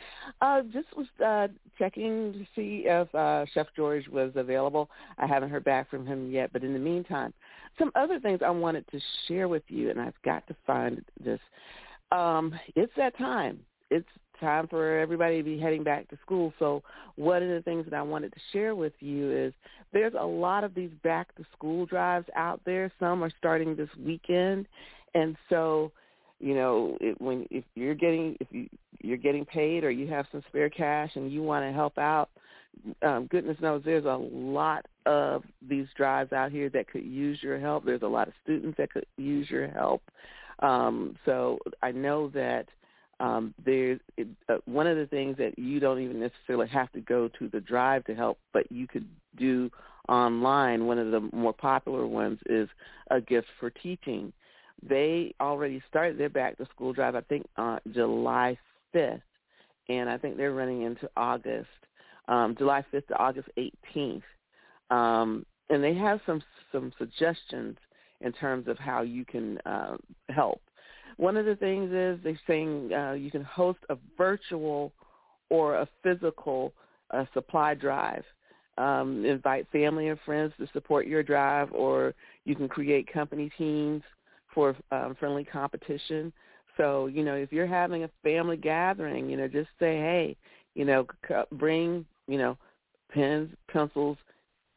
Uh, 0.40 0.62
just 0.72 0.86
was 0.96 1.08
uh, 1.24 1.48
checking 1.76 2.32
to 2.32 2.46
see 2.54 2.84
if 2.86 3.12
uh, 3.12 3.44
Chef 3.52 3.66
George 3.74 4.06
was 4.06 4.30
available. 4.36 4.88
I 5.18 5.26
haven't 5.26 5.50
heard 5.50 5.64
back 5.64 5.90
from 5.90 6.06
him 6.06 6.30
yet, 6.30 6.52
but 6.52 6.62
in 6.62 6.72
the 6.72 6.78
meantime, 6.78 7.34
some 7.76 7.90
other 7.96 8.20
things 8.20 8.38
I 8.40 8.50
wanted 8.50 8.86
to 8.92 9.00
share 9.26 9.48
with 9.48 9.64
you, 9.66 9.90
and 9.90 10.00
I've 10.00 10.14
got 10.24 10.46
to 10.46 10.54
find 10.64 11.04
this. 11.24 11.40
Um, 12.12 12.54
it's 12.76 12.92
that 12.96 13.18
time. 13.18 13.58
It's 13.90 14.06
time 14.40 14.68
for 14.68 14.98
everybody 14.98 15.38
to 15.38 15.42
be 15.42 15.58
heading 15.58 15.84
back 15.84 16.08
to 16.08 16.18
school. 16.22 16.52
So 16.58 16.82
one 17.16 17.42
of 17.42 17.48
the 17.48 17.62
things 17.62 17.84
that 17.86 17.94
I 17.94 18.02
wanted 18.02 18.32
to 18.32 18.40
share 18.52 18.74
with 18.74 18.92
you 19.00 19.30
is 19.30 19.52
there's 19.92 20.14
a 20.18 20.26
lot 20.26 20.64
of 20.64 20.74
these 20.74 20.90
back 21.02 21.34
to 21.36 21.44
school 21.56 21.86
drives 21.86 22.26
out 22.36 22.60
there. 22.64 22.90
Some 22.98 23.22
are 23.22 23.30
starting 23.38 23.76
this 23.76 23.88
weekend. 24.04 24.66
And 25.14 25.36
so, 25.48 25.92
you 26.40 26.54
know, 26.54 26.98
it, 27.00 27.20
when 27.20 27.46
if 27.50 27.64
you're 27.74 27.94
getting 27.94 28.36
if 28.40 28.48
you 28.50 28.68
you're 29.00 29.16
getting 29.16 29.44
paid 29.44 29.84
or 29.84 29.90
you 29.90 30.06
have 30.08 30.26
some 30.32 30.42
spare 30.48 30.70
cash 30.70 31.10
and 31.14 31.30
you 31.30 31.42
want 31.42 31.64
to 31.64 31.72
help 31.72 31.98
out, 31.98 32.30
um, 33.02 33.26
goodness 33.26 33.56
knows 33.60 33.82
there's 33.84 34.04
a 34.04 34.28
lot 34.32 34.86
of 35.06 35.44
these 35.68 35.86
drives 35.96 36.32
out 36.32 36.50
here 36.50 36.68
that 36.70 36.90
could 36.90 37.04
use 37.04 37.38
your 37.42 37.58
help. 37.58 37.84
There's 37.84 38.02
a 38.02 38.06
lot 38.06 38.28
of 38.28 38.34
students 38.42 38.76
that 38.78 38.92
could 38.92 39.06
use 39.16 39.48
your 39.50 39.68
help. 39.68 40.02
Um, 40.60 41.16
so 41.24 41.58
I 41.82 41.92
know 41.92 42.28
that 42.30 42.66
um, 43.20 43.54
there's 43.64 44.00
it, 44.16 44.28
uh, 44.48 44.56
one 44.64 44.86
of 44.86 44.96
the 44.96 45.06
things 45.06 45.36
that 45.38 45.58
you 45.58 45.80
don't 45.80 46.00
even 46.00 46.20
necessarily 46.20 46.68
have 46.68 46.90
to 46.92 47.00
go 47.00 47.28
to 47.38 47.48
the 47.48 47.60
drive 47.60 48.04
to 48.04 48.14
help, 48.14 48.38
but 48.52 48.70
you 48.70 48.86
could 48.86 49.06
do 49.36 49.70
online. 50.08 50.86
One 50.86 50.98
of 50.98 51.10
the 51.10 51.20
more 51.32 51.52
popular 51.52 52.06
ones 52.06 52.38
is 52.46 52.68
a 53.10 53.20
gift 53.20 53.48
for 53.60 53.70
teaching. 53.70 54.32
They 54.86 55.34
already 55.40 55.82
started 55.88 56.18
their 56.18 56.28
back 56.28 56.58
to 56.58 56.66
school 56.66 56.92
drive, 56.92 57.14
I 57.14 57.22
think, 57.22 57.46
on 57.56 57.80
July 57.92 58.58
5th, 58.94 59.22
and 59.88 60.10
I 60.10 60.18
think 60.18 60.36
they're 60.36 60.52
running 60.52 60.82
into 60.82 61.08
August, 61.16 61.68
um, 62.28 62.54
July 62.58 62.84
5th 62.92 63.06
to 63.08 63.18
August 63.18 63.48
18th. 63.56 64.22
Um, 64.90 65.46
and 65.70 65.82
they 65.82 65.94
have 65.94 66.20
some 66.26 66.42
some 66.72 66.92
suggestions 66.98 67.76
in 68.20 68.32
terms 68.32 68.68
of 68.68 68.78
how 68.78 69.02
you 69.02 69.24
can 69.24 69.58
uh, 69.64 69.96
help. 70.28 70.60
One 71.16 71.36
of 71.36 71.46
the 71.46 71.56
things 71.56 71.92
is 71.92 72.18
they're 72.22 72.40
saying 72.46 72.92
uh, 72.92 73.12
you 73.12 73.30
can 73.30 73.44
host 73.44 73.78
a 73.88 73.96
virtual 74.16 74.92
or 75.50 75.76
a 75.76 75.88
physical 76.02 76.72
uh, 77.10 77.24
supply 77.32 77.74
drive. 77.74 78.24
Um, 78.76 79.24
invite 79.24 79.68
family 79.70 80.08
and 80.08 80.18
friends 80.24 80.52
to 80.58 80.66
support 80.72 81.06
your 81.06 81.22
drive, 81.22 81.72
or 81.72 82.12
you 82.44 82.56
can 82.56 82.68
create 82.68 83.12
company 83.12 83.48
teams 83.56 84.02
for 84.52 84.76
um, 84.90 85.14
friendly 85.18 85.44
competition. 85.44 86.32
So, 86.76 87.06
you 87.06 87.24
know, 87.24 87.34
if 87.34 87.52
you're 87.52 87.68
having 87.68 88.02
a 88.02 88.10
family 88.24 88.56
gathering, 88.56 89.30
you 89.30 89.36
know, 89.36 89.46
just 89.46 89.68
say, 89.78 89.96
hey, 89.98 90.36
you 90.74 90.84
know, 90.84 91.06
bring, 91.52 92.04
you 92.26 92.36
know, 92.36 92.58
pens, 93.12 93.50
pencils, 93.68 94.16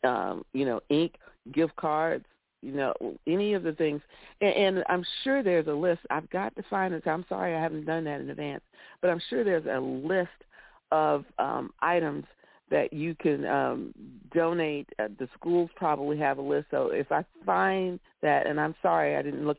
um, 0.03 0.45
you 0.53 0.65
know, 0.65 0.79
ink, 0.89 1.15
gift 1.51 1.75
cards, 1.75 2.25
you 2.61 2.71
know, 2.71 2.93
any 3.27 3.53
of 3.53 3.63
the 3.63 3.73
things. 3.73 4.01
And, 4.41 4.53
and 4.55 4.83
I'm 4.89 5.05
sure 5.23 5.43
there's 5.43 5.67
a 5.67 5.73
list. 5.73 6.01
I've 6.09 6.29
got 6.29 6.55
to 6.55 6.63
find 6.69 6.93
it. 6.93 7.07
I'm 7.07 7.25
sorry 7.29 7.55
I 7.55 7.61
haven't 7.61 7.85
done 7.85 8.03
that 8.05 8.21
in 8.21 8.29
advance, 8.29 8.63
but 9.01 9.09
I'm 9.09 9.21
sure 9.29 9.43
there's 9.43 9.65
a 9.65 9.79
list 9.79 10.29
of 10.91 11.25
um, 11.37 11.71
items 11.81 12.25
that 12.69 12.91
you 12.91 13.15
can 13.15 13.45
um, 13.45 13.93
donate. 14.33 14.89
Uh, 14.99 15.07
the 15.19 15.29
schools 15.37 15.69
probably 15.75 16.17
have 16.17 16.37
a 16.37 16.41
list. 16.41 16.67
So 16.71 16.87
if 16.87 17.11
I 17.11 17.23
find 17.45 17.99
that, 18.21 18.47
and 18.47 18.59
I'm 18.59 18.75
sorry 18.81 19.15
I 19.15 19.21
didn't 19.21 19.45
look, 19.45 19.57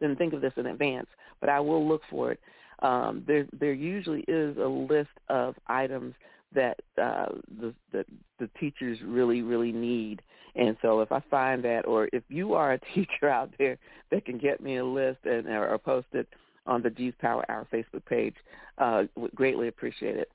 didn't 0.00 0.16
think 0.16 0.32
of 0.32 0.40
this 0.40 0.52
in 0.56 0.66
advance, 0.66 1.08
but 1.40 1.48
I 1.48 1.60
will 1.60 1.86
look 1.86 2.02
for 2.10 2.32
it. 2.32 2.40
Um, 2.80 3.24
there, 3.26 3.46
there 3.58 3.72
usually 3.72 4.24
is 4.28 4.56
a 4.58 4.66
list 4.66 5.10
of 5.28 5.54
items 5.66 6.14
that 6.54 6.78
uh, 7.00 7.26
the, 7.60 7.74
the 7.92 8.04
the 8.38 8.48
teachers 8.58 8.98
really 9.04 9.42
really 9.42 9.72
need. 9.72 10.22
And 10.54 10.76
so 10.80 11.00
if 11.00 11.12
I 11.12 11.22
find 11.30 11.62
that, 11.64 11.86
or 11.86 12.08
if 12.14 12.22
you 12.28 12.54
are 12.54 12.72
a 12.72 12.80
teacher 12.94 13.28
out 13.28 13.50
there 13.58 13.78
that 14.10 14.24
can 14.24 14.38
get 14.38 14.60
me 14.60 14.76
a 14.76 14.84
list 14.84 15.18
and 15.24 15.46
or 15.46 15.78
post 15.78 16.08
it 16.12 16.28
on 16.66 16.82
the 16.82 16.90
G's 16.90 17.14
Power 17.20 17.44
Hour 17.50 17.66
Facebook 17.72 18.04
page, 18.06 18.34
uh, 18.78 19.04
would 19.16 19.34
greatly 19.34 19.68
appreciate 19.68 20.16
it. 20.16 20.30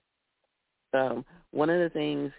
Um, 0.93 1.25
one 1.51 1.69
of 1.69 1.79
the 1.79 1.89
things 1.89 2.31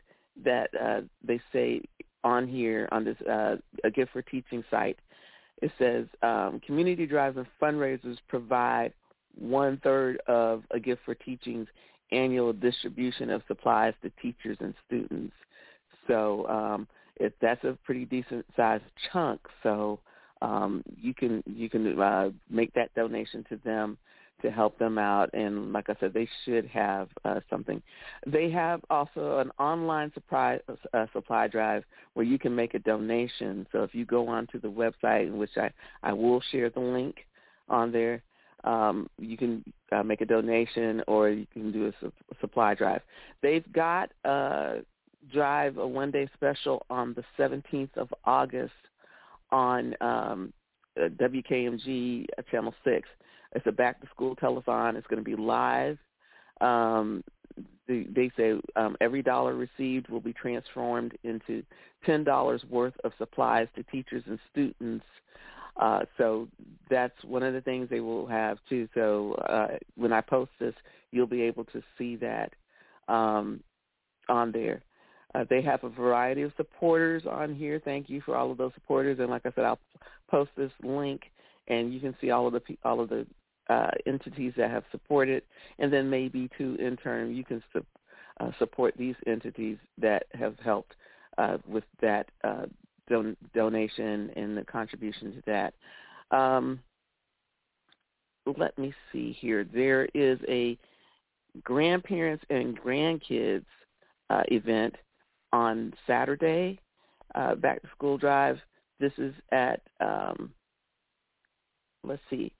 that 0.44 0.70
uh, 0.80 1.00
they 1.26 1.40
say 1.52 1.82
on 2.24 2.46
here 2.46 2.88
on 2.92 3.04
this 3.04 3.20
uh, 3.22 3.56
a 3.84 3.90
gift 3.90 4.12
for 4.12 4.22
teaching 4.22 4.64
site, 4.70 4.98
it 5.60 5.70
says 5.78 6.06
um, 6.22 6.60
community 6.64 7.06
drives 7.06 7.36
and 7.36 7.46
fundraisers 7.60 8.16
provide 8.28 8.92
one 9.38 9.80
third 9.82 10.20
of 10.26 10.62
a 10.70 10.80
gift 10.80 11.02
for 11.04 11.14
teaching's 11.14 11.68
annual 12.12 12.52
distribution 12.52 13.30
of 13.30 13.42
supplies 13.48 13.94
to 14.02 14.10
teachers 14.22 14.58
and 14.60 14.74
students. 14.86 15.34
So 16.06 16.46
um, 16.48 16.88
it, 17.16 17.34
that's 17.40 17.64
a 17.64 17.78
pretty 17.84 18.04
decent 18.04 18.44
sized 18.56 18.84
chunk. 19.12 19.40
So 19.62 20.00
um, 20.40 20.82
you 21.00 21.14
can 21.14 21.42
you 21.46 21.70
can 21.70 21.98
uh, 22.00 22.30
make 22.50 22.72
that 22.74 22.94
donation 22.94 23.44
to 23.48 23.56
them 23.64 23.98
to 24.42 24.50
help 24.50 24.78
them 24.78 24.98
out. 24.98 25.30
And 25.32 25.72
like 25.72 25.88
I 25.88 25.96
said, 26.00 26.12
they 26.12 26.28
should 26.44 26.66
have 26.66 27.08
uh, 27.24 27.40
something. 27.48 27.80
They 28.26 28.50
have 28.50 28.80
also 28.90 29.38
an 29.38 29.50
online 29.58 30.12
supply 30.12 30.58
uh, 30.92 31.06
supply 31.12 31.48
drive 31.48 31.84
where 32.14 32.26
you 32.26 32.38
can 32.38 32.54
make 32.54 32.74
a 32.74 32.80
donation. 32.80 33.66
So 33.72 33.84
if 33.84 33.94
you 33.94 34.04
go 34.04 34.28
onto 34.28 34.60
the 34.60 34.70
website, 34.70 35.28
in 35.28 35.38
which 35.38 35.56
I 35.56 35.70
I 36.02 36.12
will 36.12 36.42
share 36.50 36.70
the 36.70 36.80
link 36.80 37.16
on 37.68 37.92
there, 37.92 38.22
um, 38.64 39.08
you 39.18 39.36
can 39.36 39.64
uh, 39.90 40.02
make 40.02 40.20
a 40.20 40.26
donation 40.26 41.02
or 41.06 41.30
you 41.30 41.46
can 41.52 41.72
do 41.72 41.86
a, 41.88 41.92
su- 42.00 42.12
supply 42.40 42.74
drive. 42.74 43.02
They've 43.42 43.70
got 43.72 44.10
a 44.24 44.80
drive, 45.32 45.78
a 45.78 45.86
one-day 45.86 46.28
special 46.34 46.84
on 46.90 47.14
the 47.14 47.24
17th 47.38 47.96
of 47.96 48.12
August 48.24 48.72
on 49.50 49.94
um, 50.00 50.52
uh, 51.00 51.08
WKMG 51.08 52.26
uh, 52.38 52.42
Channel 52.50 52.74
6. 52.84 53.08
It's 53.54 53.66
a 53.66 53.72
back-to-school 53.72 54.36
telethon. 54.36 54.96
It's 54.96 55.06
going 55.06 55.22
to 55.22 55.28
be 55.28 55.36
live. 55.36 55.98
Um, 56.60 57.22
they, 57.86 58.06
they 58.14 58.30
say 58.36 58.54
um, 58.76 58.96
every 59.00 59.22
dollar 59.22 59.54
received 59.54 60.08
will 60.08 60.20
be 60.20 60.32
transformed 60.32 61.16
into 61.24 61.62
$10 62.06 62.70
worth 62.70 62.94
of 63.04 63.12
supplies 63.18 63.68
to 63.76 63.82
teachers 63.84 64.22
and 64.26 64.38
students 64.50 65.04
uh, 65.76 66.00
so 66.18 66.48
that's 66.90 67.24
one 67.24 67.42
of 67.42 67.54
the 67.54 67.60
things 67.60 67.88
they 67.88 68.00
will 68.00 68.26
have 68.26 68.58
too. 68.68 68.88
So 68.94 69.34
uh, 69.48 69.78
when 69.96 70.12
I 70.12 70.20
post 70.20 70.50
this, 70.60 70.74
you'll 71.10 71.26
be 71.26 71.42
able 71.42 71.64
to 71.66 71.82
see 71.96 72.16
that 72.16 72.52
um, 73.08 73.60
on 74.28 74.52
there. 74.52 74.82
Uh, 75.34 75.44
they 75.48 75.62
have 75.62 75.82
a 75.84 75.88
variety 75.88 76.42
of 76.42 76.52
supporters 76.56 77.22
on 77.30 77.54
here. 77.54 77.80
Thank 77.82 78.10
you 78.10 78.20
for 78.20 78.36
all 78.36 78.50
of 78.50 78.58
those 78.58 78.74
supporters. 78.74 79.18
And 79.18 79.30
like 79.30 79.46
I 79.46 79.52
said, 79.54 79.64
I'll 79.64 79.80
post 80.30 80.50
this 80.56 80.72
link, 80.82 81.22
and 81.68 81.92
you 81.92 82.00
can 82.00 82.14
see 82.20 82.30
all 82.30 82.46
of 82.46 82.52
the 82.52 82.60
all 82.84 83.00
of 83.00 83.08
the 83.08 83.26
uh, 83.70 83.90
entities 84.06 84.52
that 84.58 84.70
have 84.70 84.84
supported, 84.90 85.42
and 85.78 85.90
then 85.90 86.10
maybe 86.10 86.50
too 86.58 86.76
in 86.78 86.96
turn 86.98 87.34
you 87.34 87.44
can 87.44 87.62
su- 87.72 87.86
uh, 88.40 88.50
support 88.58 88.94
these 88.98 89.14
entities 89.26 89.78
that 89.96 90.24
have 90.34 90.58
helped 90.62 90.94
uh, 91.38 91.56
with 91.66 91.84
that 92.02 92.30
uh, 92.44 92.66
don- 93.12 93.36
donation 93.54 94.30
and 94.36 94.56
the 94.56 94.64
contribution 94.64 95.32
to 95.32 95.42
that. 95.46 95.74
Um, 96.36 96.80
let 98.56 98.76
me 98.78 98.92
see 99.12 99.36
here. 99.38 99.64
There 99.64 100.08
is 100.14 100.38
a 100.48 100.76
grandparents 101.62 102.44
and 102.50 102.78
grandkids 102.80 103.64
uh, 104.30 104.42
event 104.48 104.94
on 105.52 105.92
Saturday, 106.06 106.80
uh, 107.34 107.54
back 107.54 107.82
to 107.82 107.88
school 107.94 108.18
drive. 108.18 108.58
This 108.98 109.12
is 109.18 109.34
at 109.52 109.82
um, 110.00 110.52
let's 112.04 112.22
see, 112.30 112.52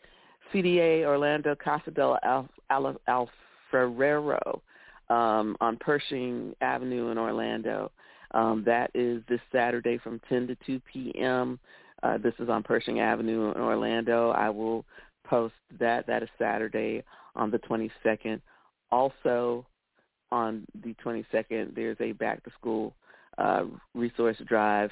CDA 0.53 1.05
Orlando 1.05 1.55
Casa 1.55 1.91
del 1.91 2.19
Al- 2.23 2.49
Al- 2.71 3.27
Alfarero 3.73 4.61
um, 5.09 5.57
on 5.61 5.77
Pershing 5.79 6.55
Avenue 6.61 7.09
in 7.11 7.19
Orlando. 7.19 7.91
Um, 8.33 8.63
that 8.65 8.91
is 8.95 9.23
this 9.29 9.41
Saturday 9.51 9.99
from 9.99 10.21
10 10.29 10.47
to 10.49 10.57
2 10.67 10.81
p.m. 10.93 11.59
Uh, 12.03 12.19
this 12.19 12.35
is 12.39 12.49
on 12.49 12.63
Pershing 12.63 13.01
Avenue 13.01 13.51
in 13.53 13.61
Orlando. 13.61 14.31
I 14.31 14.49
will 14.49 14.85
post 15.25 15.55
that. 15.79 16.07
That 16.07 16.23
is 16.23 16.29
Saturday 16.39 17.05
on 17.37 17.51
the 17.51 17.59
22nd. 17.59 18.41
Also 18.91 19.67
on 20.31 20.65
the 20.83 20.95
22nd, 21.05 21.75
there's 21.75 21.97
a 22.01 22.13
back-to-school 22.13 22.95
uh, 23.39 23.65
resource 23.95 24.37
drive 24.47 24.91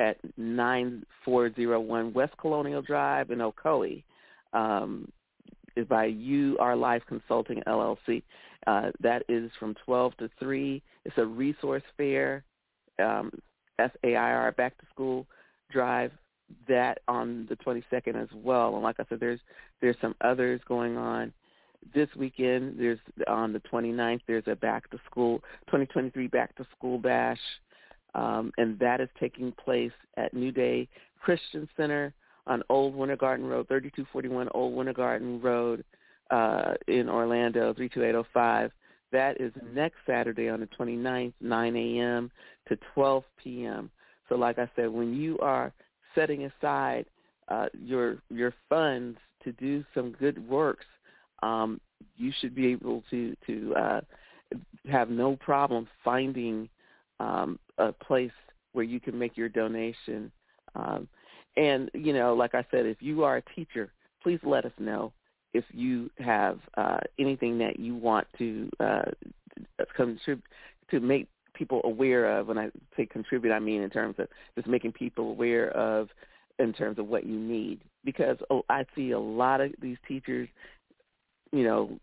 at 0.00 0.16
9401 0.36 2.12
West 2.12 2.36
Colonial 2.38 2.82
Drive 2.82 3.30
in 3.30 3.38
Ocoee. 3.38 4.02
Um, 4.52 5.10
is 5.76 5.86
by 5.86 6.04
You 6.06 6.56
Life 6.58 7.02
Consulting 7.08 7.62
LLC. 7.66 8.22
Uh, 8.66 8.90
that 9.00 9.22
is 9.28 9.50
from 9.58 9.74
12 9.84 10.16
to 10.18 10.30
3. 10.38 10.82
It's 11.04 11.18
a 11.18 11.24
resource 11.24 11.82
fair 11.96 12.44
um, 13.00 13.30
SAIR 13.78 14.52
Back 14.56 14.76
to 14.78 14.86
School 14.92 15.26
Drive 15.70 16.12
that 16.68 16.98
on 17.08 17.46
the 17.48 17.56
22nd 17.56 18.20
as 18.20 18.28
well. 18.34 18.74
And 18.74 18.82
like 18.82 18.96
I 18.98 19.04
said, 19.08 19.20
there's 19.20 19.40
there's 19.80 19.96
some 20.00 20.14
others 20.20 20.60
going 20.66 20.96
on 20.96 21.32
this 21.94 22.08
weekend. 22.16 22.78
There's 22.78 22.98
on 23.28 23.52
the 23.52 23.60
29th. 23.60 24.20
There's 24.26 24.44
a 24.46 24.56
Back 24.56 24.90
to 24.90 24.98
School 25.10 25.38
2023 25.66 26.26
Back 26.28 26.54
to 26.56 26.66
School 26.76 26.98
Bash, 26.98 27.38
um, 28.14 28.52
and 28.58 28.78
that 28.78 29.00
is 29.00 29.08
taking 29.18 29.52
place 29.52 29.92
at 30.16 30.34
New 30.34 30.52
Day 30.52 30.88
Christian 31.20 31.68
Center 31.76 32.12
on 32.46 32.62
Old 32.68 32.94
Winter 32.94 33.16
Garden 33.16 33.46
Road, 33.46 33.68
3241 33.68 34.48
Old 34.54 34.74
Winter 34.74 34.92
Garden 34.92 35.40
Road 35.40 35.84
uh, 36.30 36.74
in 36.88 37.08
Orlando, 37.08 37.72
32805. 37.74 38.72
That 39.12 39.40
is 39.40 39.52
next 39.74 39.96
Saturday 40.06 40.48
on 40.48 40.60
the 40.60 40.66
29th, 40.66 41.32
9 41.40 41.76
a.m. 41.76 42.30
to 42.68 42.78
12 42.94 43.24
p.m. 43.42 43.90
So 44.28 44.36
like 44.36 44.58
I 44.58 44.70
said, 44.76 44.88
when 44.90 45.14
you 45.14 45.38
are 45.40 45.72
setting 46.14 46.44
aside 46.44 47.06
uh, 47.48 47.66
your 47.72 48.18
your 48.28 48.54
funds 48.68 49.18
to 49.42 49.52
do 49.52 49.84
some 49.94 50.12
good 50.12 50.48
works, 50.48 50.86
um, 51.42 51.80
you 52.16 52.32
should 52.40 52.54
be 52.54 52.68
able 52.68 53.02
to 53.10 53.34
to 53.46 53.74
uh, 53.74 54.00
have 54.90 55.10
no 55.10 55.36
problem 55.36 55.88
finding 56.04 56.68
um, 57.18 57.58
a 57.78 57.92
place 57.92 58.30
where 58.72 58.84
you 58.84 59.00
can 59.00 59.18
make 59.18 59.36
your 59.36 59.48
donation. 59.48 60.30
Um, 60.76 61.08
and 61.56 61.90
you 61.94 62.12
know, 62.12 62.34
like 62.34 62.54
I 62.54 62.64
said, 62.70 62.86
if 62.86 62.98
you 63.02 63.24
are 63.24 63.38
a 63.38 63.54
teacher, 63.56 63.92
please 64.22 64.38
let 64.44 64.64
us 64.64 64.72
know 64.78 65.12
if 65.52 65.64
you 65.72 66.10
have 66.18 66.58
uh, 66.76 66.98
anything 67.18 67.58
that 67.58 67.78
you 67.78 67.94
want 67.94 68.26
to 68.38 68.70
uh, 68.78 69.02
contribute 69.96 70.44
to 70.90 71.00
make 71.00 71.28
people 71.54 71.80
aware 71.84 72.38
of. 72.38 72.48
When 72.48 72.58
I 72.58 72.70
say 72.96 73.06
contribute, 73.06 73.52
I 73.52 73.58
mean 73.58 73.82
in 73.82 73.90
terms 73.90 74.16
of 74.18 74.28
just 74.54 74.66
making 74.66 74.92
people 74.92 75.30
aware 75.30 75.70
of 75.70 76.08
in 76.58 76.72
terms 76.72 76.98
of 76.98 77.06
what 77.06 77.26
you 77.26 77.38
need. 77.38 77.80
Because 78.04 78.38
oh, 78.50 78.64
I 78.68 78.84
see 78.94 79.10
a 79.10 79.18
lot 79.18 79.60
of 79.60 79.72
these 79.80 79.98
teachers, 80.08 80.48
you 81.52 81.64
know, 81.64 81.98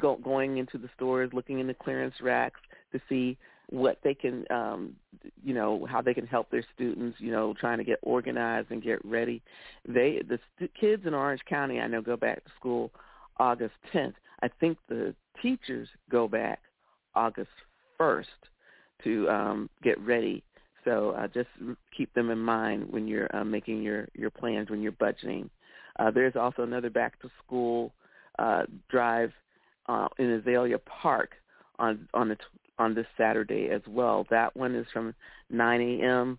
go, 0.00 0.16
going 0.16 0.58
into 0.58 0.78
the 0.78 0.88
stores, 0.94 1.30
looking 1.32 1.60
in 1.60 1.66
the 1.66 1.74
clearance 1.74 2.14
racks 2.20 2.60
to 2.92 3.00
see 3.08 3.36
what 3.70 3.98
they 4.02 4.14
can, 4.14 4.44
um, 4.50 4.94
you 5.44 5.54
know, 5.54 5.86
how 5.86 6.00
they 6.00 6.14
can 6.14 6.26
help 6.26 6.50
their 6.50 6.64
students, 6.74 7.20
you 7.20 7.30
know, 7.30 7.54
trying 7.58 7.78
to 7.78 7.84
get 7.84 7.98
organized 8.02 8.70
and 8.70 8.82
get 8.82 9.04
ready. 9.04 9.42
They, 9.86 10.22
the 10.26 10.38
st- 10.56 10.70
kids 10.78 11.02
in 11.06 11.14
Orange 11.14 11.42
County, 11.48 11.80
I 11.80 11.86
know, 11.86 12.00
go 12.00 12.16
back 12.16 12.44
to 12.44 12.50
school 12.58 12.90
August 13.38 13.74
10th. 13.92 14.14
I 14.42 14.48
think 14.60 14.78
the 14.88 15.14
teachers 15.42 15.88
go 16.10 16.28
back 16.28 16.60
August 17.14 17.50
1st 18.00 18.24
to 19.04 19.28
um, 19.28 19.70
get 19.82 20.00
ready. 20.00 20.42
So 20.84 21.10
uh, 21.10 21.28
just 21.28 21.48
keep 21.96 22.12
them 22.14 22.30
in 22.30 22.38
mind 22.38 22.90
when 22.90 23.06
you're 23.06 23.34
uh, 23.36 23.44
making 23.44 23.82
your, 23.82 24.08
your 24.14 24.30
plans, 24.30 24.70
when 24.70 24.80
you're 24.80 24.92
budgeting. 24.92 25.50
Uh, 25.98 26.10
there's 26.10 26.36
also 26.36 26.62
another 26.62 26.88
back 26.88 27.20
to 27.20 27.30
school 27.44 27.92
uh, 28.38 28.62
drive 28.88 29.32
uh, 29.88 30.08
in 30.18 30.30
Azalea 30.30 30.78
Park 30.78 31.30
on 31.78 32.08
on 32.14 32.28
the 32.28 32.36
on 32.78 32.94
this 32.94 33.06
Saturday 33.16 33.68
as 33.70 33.82
well. 33.88 34.26
That 34.30 34.56
one 34.56 34.74
is 34.74 34.86
from 34.92 35.14
9 35.50 35.80
a.m. 35.80 36.38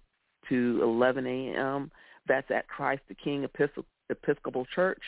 to 0.49 0.79
11 0.83 1.25
a.m. 1.25 1.91
That's 2.27 2.49
at 2.51 2.67
Christ 2.67 3.01
the 3.07 3.15
King 3.15 3.47
Episcopal 4.09 4.65
Church 4.73 5.01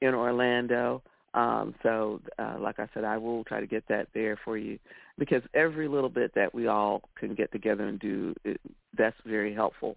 in 0.00 0.14
Orlando. 0.14 1.02
Um, 1.34 1.74
so, 1.82 2.20
uh, 2.38 2.56
like 2.58 2.78
I 2.78 2.88
said, 2.92 3.04
I 3.04 3.16
will 3.16 3.44
try 3.44 3.60
to 3.60 3.66
get 3.66 3.84
that 3.88 4.08
there 4.12 4.38
for 4.44 4.58
you 4.58 4.78
because 5.18 5.42
every 5.54 5.88
little 5.88 6.10
bit 6.10 6.32
that 6.34 6.54
we 6.54 6.66
all 6.66 7.02
can 7.18 7.34
get 7.34 7.50
together 7.52 7.86
and 7.86 7.98
do, 7.98 8.34
it, 8.44 8.60
that's 8.96 9.16
very 9.24 9.54
helpful. 9.54 9.96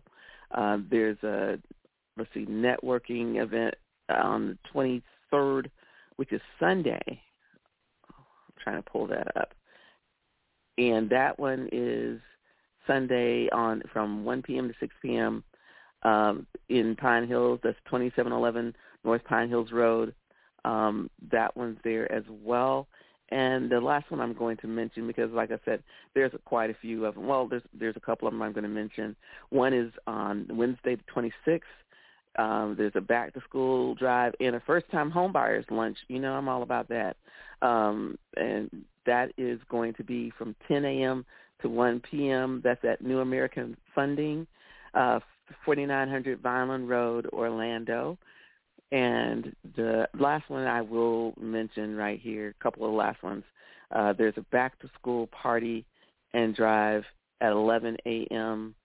Um, 0.52 0.88
there's 0.90 1.22
a 1.24 1.58
let's 2.18 2.30
see, 2.34 2.46
networking 2.46 3.42
event 3.42 3.76
on 4.10 4.58
the 4.74 5.02
23rd, 5.34 5.70
which 6.16 6.32
is 6.32 6.42
Sunday. 6.60 7.02
I'm 7.06 8.54
trying 8.64 8.82
to 8.82 8.90
pull 8.90 9.08
that 9.08 9.36
up 9.36 9.54
and 10.78 11.10
that 11.10 11.40
one 11.40 11.70
is 11.72 12.20
Sunday 12.88 13.50
on 13.50 13.82
from 13.92 14.24
1 14.24 14.42
p.m. 14.44 14.68
to 14.68 14.74
6 14.80 14.96
p.m. 15.02 15.44
Um, 16.04 16.46
in 16.70 16.96
Pine 16.96 17.28
Hills. 17.28 17.60
That's 17.64 17.78
2711 17.86 18.76
North 19.04 19.24
Pine 19.24 19.50
Hills 19.50 19.72
Road. 19.72 20.14
Um, 20.66 21.10
that 21.32 21.56
one's 21.56 21.78
there 21.84 22.12
as 22.12 22.24
well. 22.30 22.88
And 23.30 23.72
the 23.72 23.80
last 23.80 24.12
one 24.12 24.22
I'm 24.22 24.34
going 24.34 24.58
to 24.58 24.68
mention 24.68 25.08
because, 25.08 25.32
like 25.32 25.52
I 25.52 25.60
said, 25.66 25.82
there's 26.14 26.32
quite 26.46 26.70
a 26.70 26.76
few 26.76 27.06
of 27.06 27.16
them. 27.16 27.26
Well, 27.26 27.48
there's 27.48 27.64
there's 27.74 27.96
a 27.96 28.00
couple 28.02 28.28
of 28.28 28.34
them 28.34 28.42
I'm 28.42 28.54
going 28.54 28.64
to 28.64 28.70
mention. 28.70 29.16
One 29.50 29.74
is 29.74 29.92
on 30.06 30.48
Wednesday 30.52 30.96
the 30.96 31.22
26th. 31.48 31.62
Um, 32.38 32.76
there's 32.78 32.96
a 32.96 33.02
back 33.02 33.34
to 33.34 33.42
school 33.42 33.96
drive 33.96 34.34
and 34.40 34.56
a 34.56 34.60
first 34.62 34.90
time 34.92 35.12
homebuyers 35.12 35.70
lunch. 35.72 35.98
You 36.08 36.20
know, 36.20 36.34
I'm 36.34 36.50
all 36.50 36.64
about 36.64 36.90
that. 36.90 37.18
Um, 37.62 38.18
and 38.36 38.70
that 39.06 39.32
is 39.38 39.60
going 39.70 39.94
to 39.96 40.04
be 40.04 40.32
from 40.38 40.56
10 40.68 40.86
a.m. 40.86 41.26
to 41.62 41.70
1 41.70 42.02
p.m. 42.10 42.62
That's 42.64 42.84
at 42.84 43.02
New 43.02 43.20
American 43.20 43.78
Funding, 43.94 44.46
uh, 44.94 45.20
4900 45.64 46.42
Vineland 46.42 46.90
Road, 46.90 47.28
Orlando. 47.32 48.18
And 48.92 49.56
the 49.76 50.08
last 50.18 50.50
one 50.50 50.66
I 50.66 50.82
will 50.82 51.34
mention 51.40 51.96
right 51.96 52.20
here, 52.20 52.50
a 52.60 52.64
couple 52.64 52.88
of 52.88 52.94
last 52.94 53.22
ones. 53.24 53.44
Uh, 53.92 54.14
there's 54.14 54.38
a 54.38 54.42
back 54.52 54.80
to 54.80 54.90
school 55.00 55.28
party 55.28 55.86
and 56.34 56.56
drive 56.56 57.04
at 57.42 57.52
11 57.52 57.98
a.m. 58.06 58.76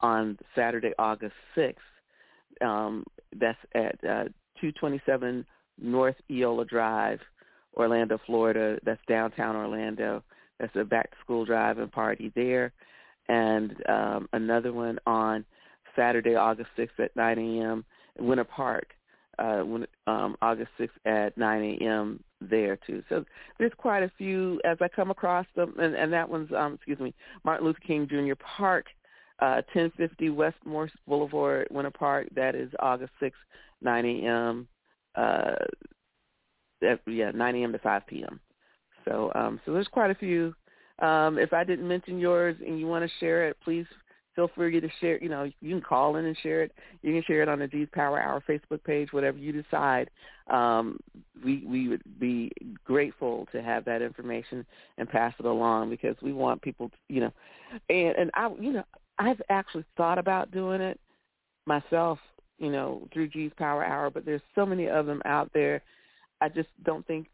on 0.00 0.38
Saturday, 0.54 0.92
August 0.98 1.34
6th. 1.56 1.74
Um, 2.60 3.04
that's 3.38 3.58
at 3.74 3.94
uh, 4.04 4.28
227 4.60 5.44
North 5.80 6.16
Eola 6.30 6.64
Drive, 6.64 7.20
Orlando, 7.76 8.18
Florida. 8.26 8.78
That's 8.84 9.00
downtown 9.08 9.56
Orlando. 9.56 10.22
That's 10.58 10.74
a 10.76 10.84
back 10.84 11.10
to 11.10 11.16
school 11.22 11.44
drive 11.44 11.78
and 11.78 11.90
party 11.90 12.32
there. 12.34 12.72
And 13.28 13.74
um, 13.88 14.28
another 14.32 14.72
one 14.72 14.98
on 15.06 15.44
Saturday, 15.96 16.34
August 16.34 16.70
6th 16.78 16.98
at 16.98 17.16
9 17.16 17.38
a.m. 17.38 17.84
Winter 18.18 18.44
Park, 18.44 18.88
uh, 19.38 19.60
when, 19.60 19.86
um, 20.06 20.36
August 20.42 20.70
6th 20.78 20.90
at 21.06 21.36
9 21.36 21.78
a.m. 21.80 22.22
there 22.40 22.78
too. 22.86 23.02
So 23.08 23.24
there's 23.58 23.72
quite 23.76 24.02
a 24.02 24.12
few 24.16 24.60
as 24.64 24.78
I 24.80 24.88
come 24.88 25.10
across 25.10 25.46
them, 25.56 25.74
and, 25.78 25.94
and 25.94 26.12
that 26.12 26.28
one's 26.28 26.52
um, 26.52 26.74
excuse 26.74 27.00
me, 27.00 27.14
Martin 27.44 27.66
Luther 27.66 27.80
King 27.84 28.06
Jr. 28.08 28.34
Park, 28.38 28.86
uh, 29.40 29.62
1050 29.72 30.30
West 30.30 30.56
Morse 30.64 30.92
Boulevard, 31.06 31.68
Winter 31.70 31.90
Park. 31.90 32.28
That 32.34 32.54
is 32.54 32.70
August 32.80 33.12
6th, 33.20 33.32
9 33.82 34.04
a.m. 34.04 34.68
Uh, 35.14 35.54
yeah, 37.06 37.30
9 37.32 37.54
a.m. 37.56 37.72
to 37.72 37.78
5 37.78 38.06
p.m. 38.06 38.40
So, 39.04 39.32
um, 39.34 39.60
so 39.64 39.72
there's 39.72 39.88
quite 39.88 40.10
a 40.10 40.14
few. 40.14 40.54
Um, 41.00 41.38
if 41.38 41.52
I 41.52 41.64
didn't 41.64 41.88
mention 41.88 42.18
yours 42.18 42.56
and 42.64 42.78
you 42.78 42.86
want 42.86 43.04
to 43.04 43.10
share 43.18 43.48
it, 43.48 43.56
please 43.64 43.86
feel 44.34 44.50
free 44.54 44.80
to 44.80 44.88
share. 45.00 45.22
You 45.22 45.28
know, 45.28 45.50
you 45.60 45.70
can 45.70 45.80
call 45.80 46.16
in 46.16 46.24
and 46.24 46.36
share 46.42 46.62
it. 46.62 46.72
You 47.02 47.12
can 47.12 47.22
share 47.24 47.42
it 47.42 47.48
on 47.48 47.58
the 47.58 47.66
G's 47.66 47.88
Power 47.92 48.20
Hour 48.20 48.42
Facebook 48.48 48.82
page, 48.84 49.12
whatever 49.12 49.38
you 49.38 49.52
decide. 49.52 50.10
Um, 50.48 50.98
we 51.44 51.64
we 51.66 51.88
would 51.88 52.02
be 52.18 52.52
grateful 52.84 53.46
to 53.52 53.62
have 53.62 53.84
that 53.86 54.02
information 54.02 54.64
and 54.98 55.08
pass 55.08 55.34
it 55.38 55.46
along 55.46 55.90
because 55.90 56.16
we 56.22 56.32
want 56.32 56.62
people, 56.62 56.88
to, 56.88 56.96
you 57.08 57.20
know, 57.20 57.32
and 57.88 58.16
and 58.16 58.30
I, 58.34 58.50
you 58.60 58.72
know, 58.72 58.84
I've 59.18 59.40
actually 59.48 59.84
thought 59.96 60.18
about 60.18 60.50
doing 60.50 60.80
it 60.80 60.98
myself, 61.66 62.18
you 62.58 62.70
know, 62.70 63.08
through 63.12 63.28
G's 63.28 63.52
Power 63.56 63.84
Hour, 63.84 64.10
but 64.10 64.24
there's 64.24 64.42
so 64.54 64.66
many 64.66 64.88
of 64.88 65.06
them 65.06 65.22
out 65.24 65.50
there 65.54 65.82
I 66.40 66.48
just 66.48 66.68
don't 66.84 67.06
think 67.06 67.26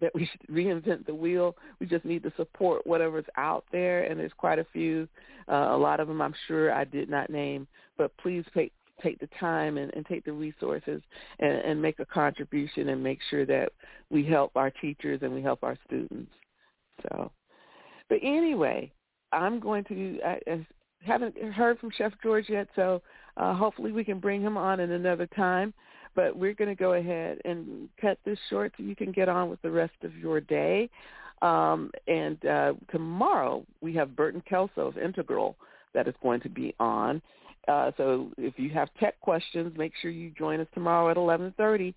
that 0.00 0.14
we 0.14 0.26
should 0.26 0.40
reinvent 0.50 1.06
the 1.06 1.14
wheel. 1.14 1.56
We 1.80 1.86
just 1.86 2.04
need 2.04 2.22
to 2.22 2.32
support 2.36 2.86
whatever's 2.86 3.26
out 3.36 3.64
there, 3.72 4.04
and 4.04 4.18
there's 4.18 4.32
quite 4.36 4.58
a 4.58 4.66
few. 4.72 5.08
Uh, 5.48 5.68
a 5.70 5.76
lot 5.76 6.00
of 6.00 6.08
them 6.08 6.22
I'm 6.22 6.34
sure 6.48 6.72
I 6.72 6.84
did 6.84 7.08
not 7.08 7.30
name, 7.30 7.66
but 7.98 8.16
please 8.18 8.44
take 8.54 8.72
take 9.02 9.18
the 9.18 9.28
time 9.40 9.76
and, 9.76 9.92
and 9.94 10.06
take 10.06 10.24
the 10.24 10.32
resources 10.32 11.02
and, 11.40 11.52
and 11.52 11.82
make 11.82 11.98
a 11.98 12.06
contribution 12.06 12.90
and 12.90 13.02
make 13.02 13.18
sure 13.28 13.44
that 13.44 13.72
we 14.08 14.24
help 14.24 14.52
our 14.54 14.70
teachers 14.70 15.18
and 15.22 15.34
we 15.34 15.42
help 15.42 15.64
our 15.64 15.76
students. 15.84 16.30
So, 17.02 17.32
but 18.08 18.18
anyway, 18.22 18.92
I'm 19.32 19.58
going 19.58 19.84
to. 19.84 20.20
I 20.24 20.66
haven't 21.04 21.36
heard 21.52 21.78
from 21.78 21.90
Chef 21.96 22.12
George 22.22 22.48
yet, 22.48 22.68
so 22.76 23.02
uh, 23.36 23.54
hopefully 23.54 23.92
we 23.92 24.04
can 24.04 24.18
bring 24.18 24.40
him 24.40 24.56
on 24.56 24.80
in 24.80 24.92
another 24.92 25.26
time. 25.26 25.72
But 26.14 26.36
we're 26.36 26.54
going 26.54 26.68
to 26.68 26.76
go 26.76 26.92
ahead 26.92 27.38
and 27.44 27.88
cut 28.00 28.18
this 28.24 28.38
short 28.48 28.72
so 28.76 28.84
you 28.84 28.94
can 28.94 29.10
get 29.10 29.28
on 29.28 29.50
with 29.50 29.60
the 29.62 29.70
rest 29.70 29.94
of 30.02 30.16
your 30.16 30.40
day. 30.40 30.88
Um, 31.42 31.90
and 32.06 32.44
uh, 32.46 32.74
tomorrow 32.90 33.66
we 33.80 33.94
have 33.94 34.14
Burton 34.14 34.42
Kelso 34.48 34.86
of 34.86 34.96
Integral 34.96 35.56
that 35.92 36.06
is 36.06 36.14
going 36.22 36.40
to 36.42 36.48
be 36.48 36.74
on. 36.78 37.20
Uh, 37.66 37.90
so 37.96 38.30
if 38.36 38.58
you 38.58 38.70
have 38.70 38.88
tech 39.00 39.18
questions, 39.20 39.72
make 39.76 39.92
sure 40.00 40.10
you 40.10 40.30
join 40.30 40.60
us 40.60 40.66
tomorrow 40.74 41.10
at 41.10 41.16
11:30. 41.16 41.94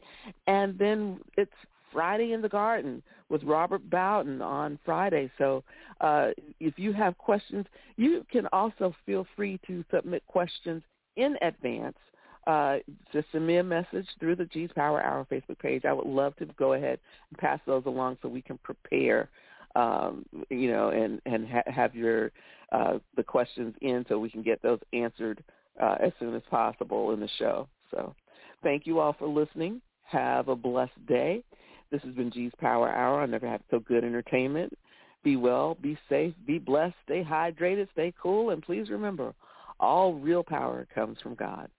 And 0.47 0.77
then 0.79 1.19
it's 1.35 1.51
Friday 1.97 2.33
in 2.33 2.43
the 2.43 2.49
Garden 2.49 3.01
with 3.27 3.41
Robert 3.41 3.89
Bowden 3.89 4.39
on 4.39 4.77
Friday. 4.85 5.31
So 5.39 5.63
uh, 5.99 6.27
if 6.59 6.77
you 6.77 6.93
have 6.93 7.17
questions, 7.17 7.65
you 7.95 8.23
can 8.31 8.47
also 8.53 8.93
feel 9.03 9.25
free 9.35 9.59
to 9.65 9.83
submit 9.91 10.21
questions 10.27 10.83
in 11.15 11.35
advance 11.41 11.97
uh, 12.45 12.77
just 13.11 13.27
send 13.31 13.47
me 13.47 13.57
a 13.57 13.63
message 13.63 14.05
through 14.19 14.35
the 14.35 14.45
G's 14.45 14.69
Power 14.75 15.01
Hour 15.01 15.25
Facebook 15.31 15.57
page. 15.57 15.85
I 15.85 15.91
would 15.91 16.05
love 16.05 16.35
to 16.37 16.45
go 16.57 16.73
ahead 16.73 16.99
and 17.31 17.39
pass 17.39 17.59
those 17.65 17.83
along 17.87 18.19
so 18.21 18.29
we 18.29 18.43
can 18.43 18.59
prepare, 18.59 19.27
um, 19.75 20.23
you 20.51 20.71
know, 20.71 20.89
and 20.89 21.19
and 21.25 21.47
ha- 21.47 21.63
have 21.65 21.95
your 21.95 22.31
uh, 22.71 22.99
the 23.15 23.23
questions 23.23 23.75
in 23.81 24.05
so 24.07 24.19
we 24.19 24.29
can 24.29 24.43
get 24.43 24.61
those 24.61 24.79
answered 24.93 25.43
uh, 25.81 25.95
as 25.99 26.13
soon 26.19 26.35
as 26.35 26.43
possible 26.49 27.11
in 27.11 27.19
the 27.19 27.29
show. 27.39 27.67
So, 27.91 28.15
thank 28.61 28.85
you 28.85 28.99
all 28.99 29.15
for 29.17 29.27
listening. 29.27 29.81
Have 30.03 30.47
a 30.47 30.55
blessed 30.55 31.05
day. 31.05 31.43
This 31.91 32.01
has 32.03 32.13
been 32.13 32.31
G's 32.31 32.51
Power 32.59 32.89
Hour. 32.89 33.21
I 33.21 33.25
never 33.25 33.47
had 33.47 33.61
so 33.69 33.79
good 33.79 34.03
entertainment. 34.03 34.77
Be 35.23 35.35
well, 35.35 35.75
be 35.81 35.97
safe, 36.09 36.33
be 36.45 36.59
blessed, 36.59 36.95
stay 37.03 37.23
hydrated, 37.23 37.87
stay 37.91 38.13
cool, 38.21 38.51
and 38.51 38.61
please 38.61 38.89
remember, 38.89 39.33
all 39.79 40.13
real 40.13 40.43
power 40.43 40.87
comes 40.93 41.17
from 41.21 41.35
God. 41.35 41.69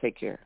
Take 0.00 0.18
care. 0.18 0.45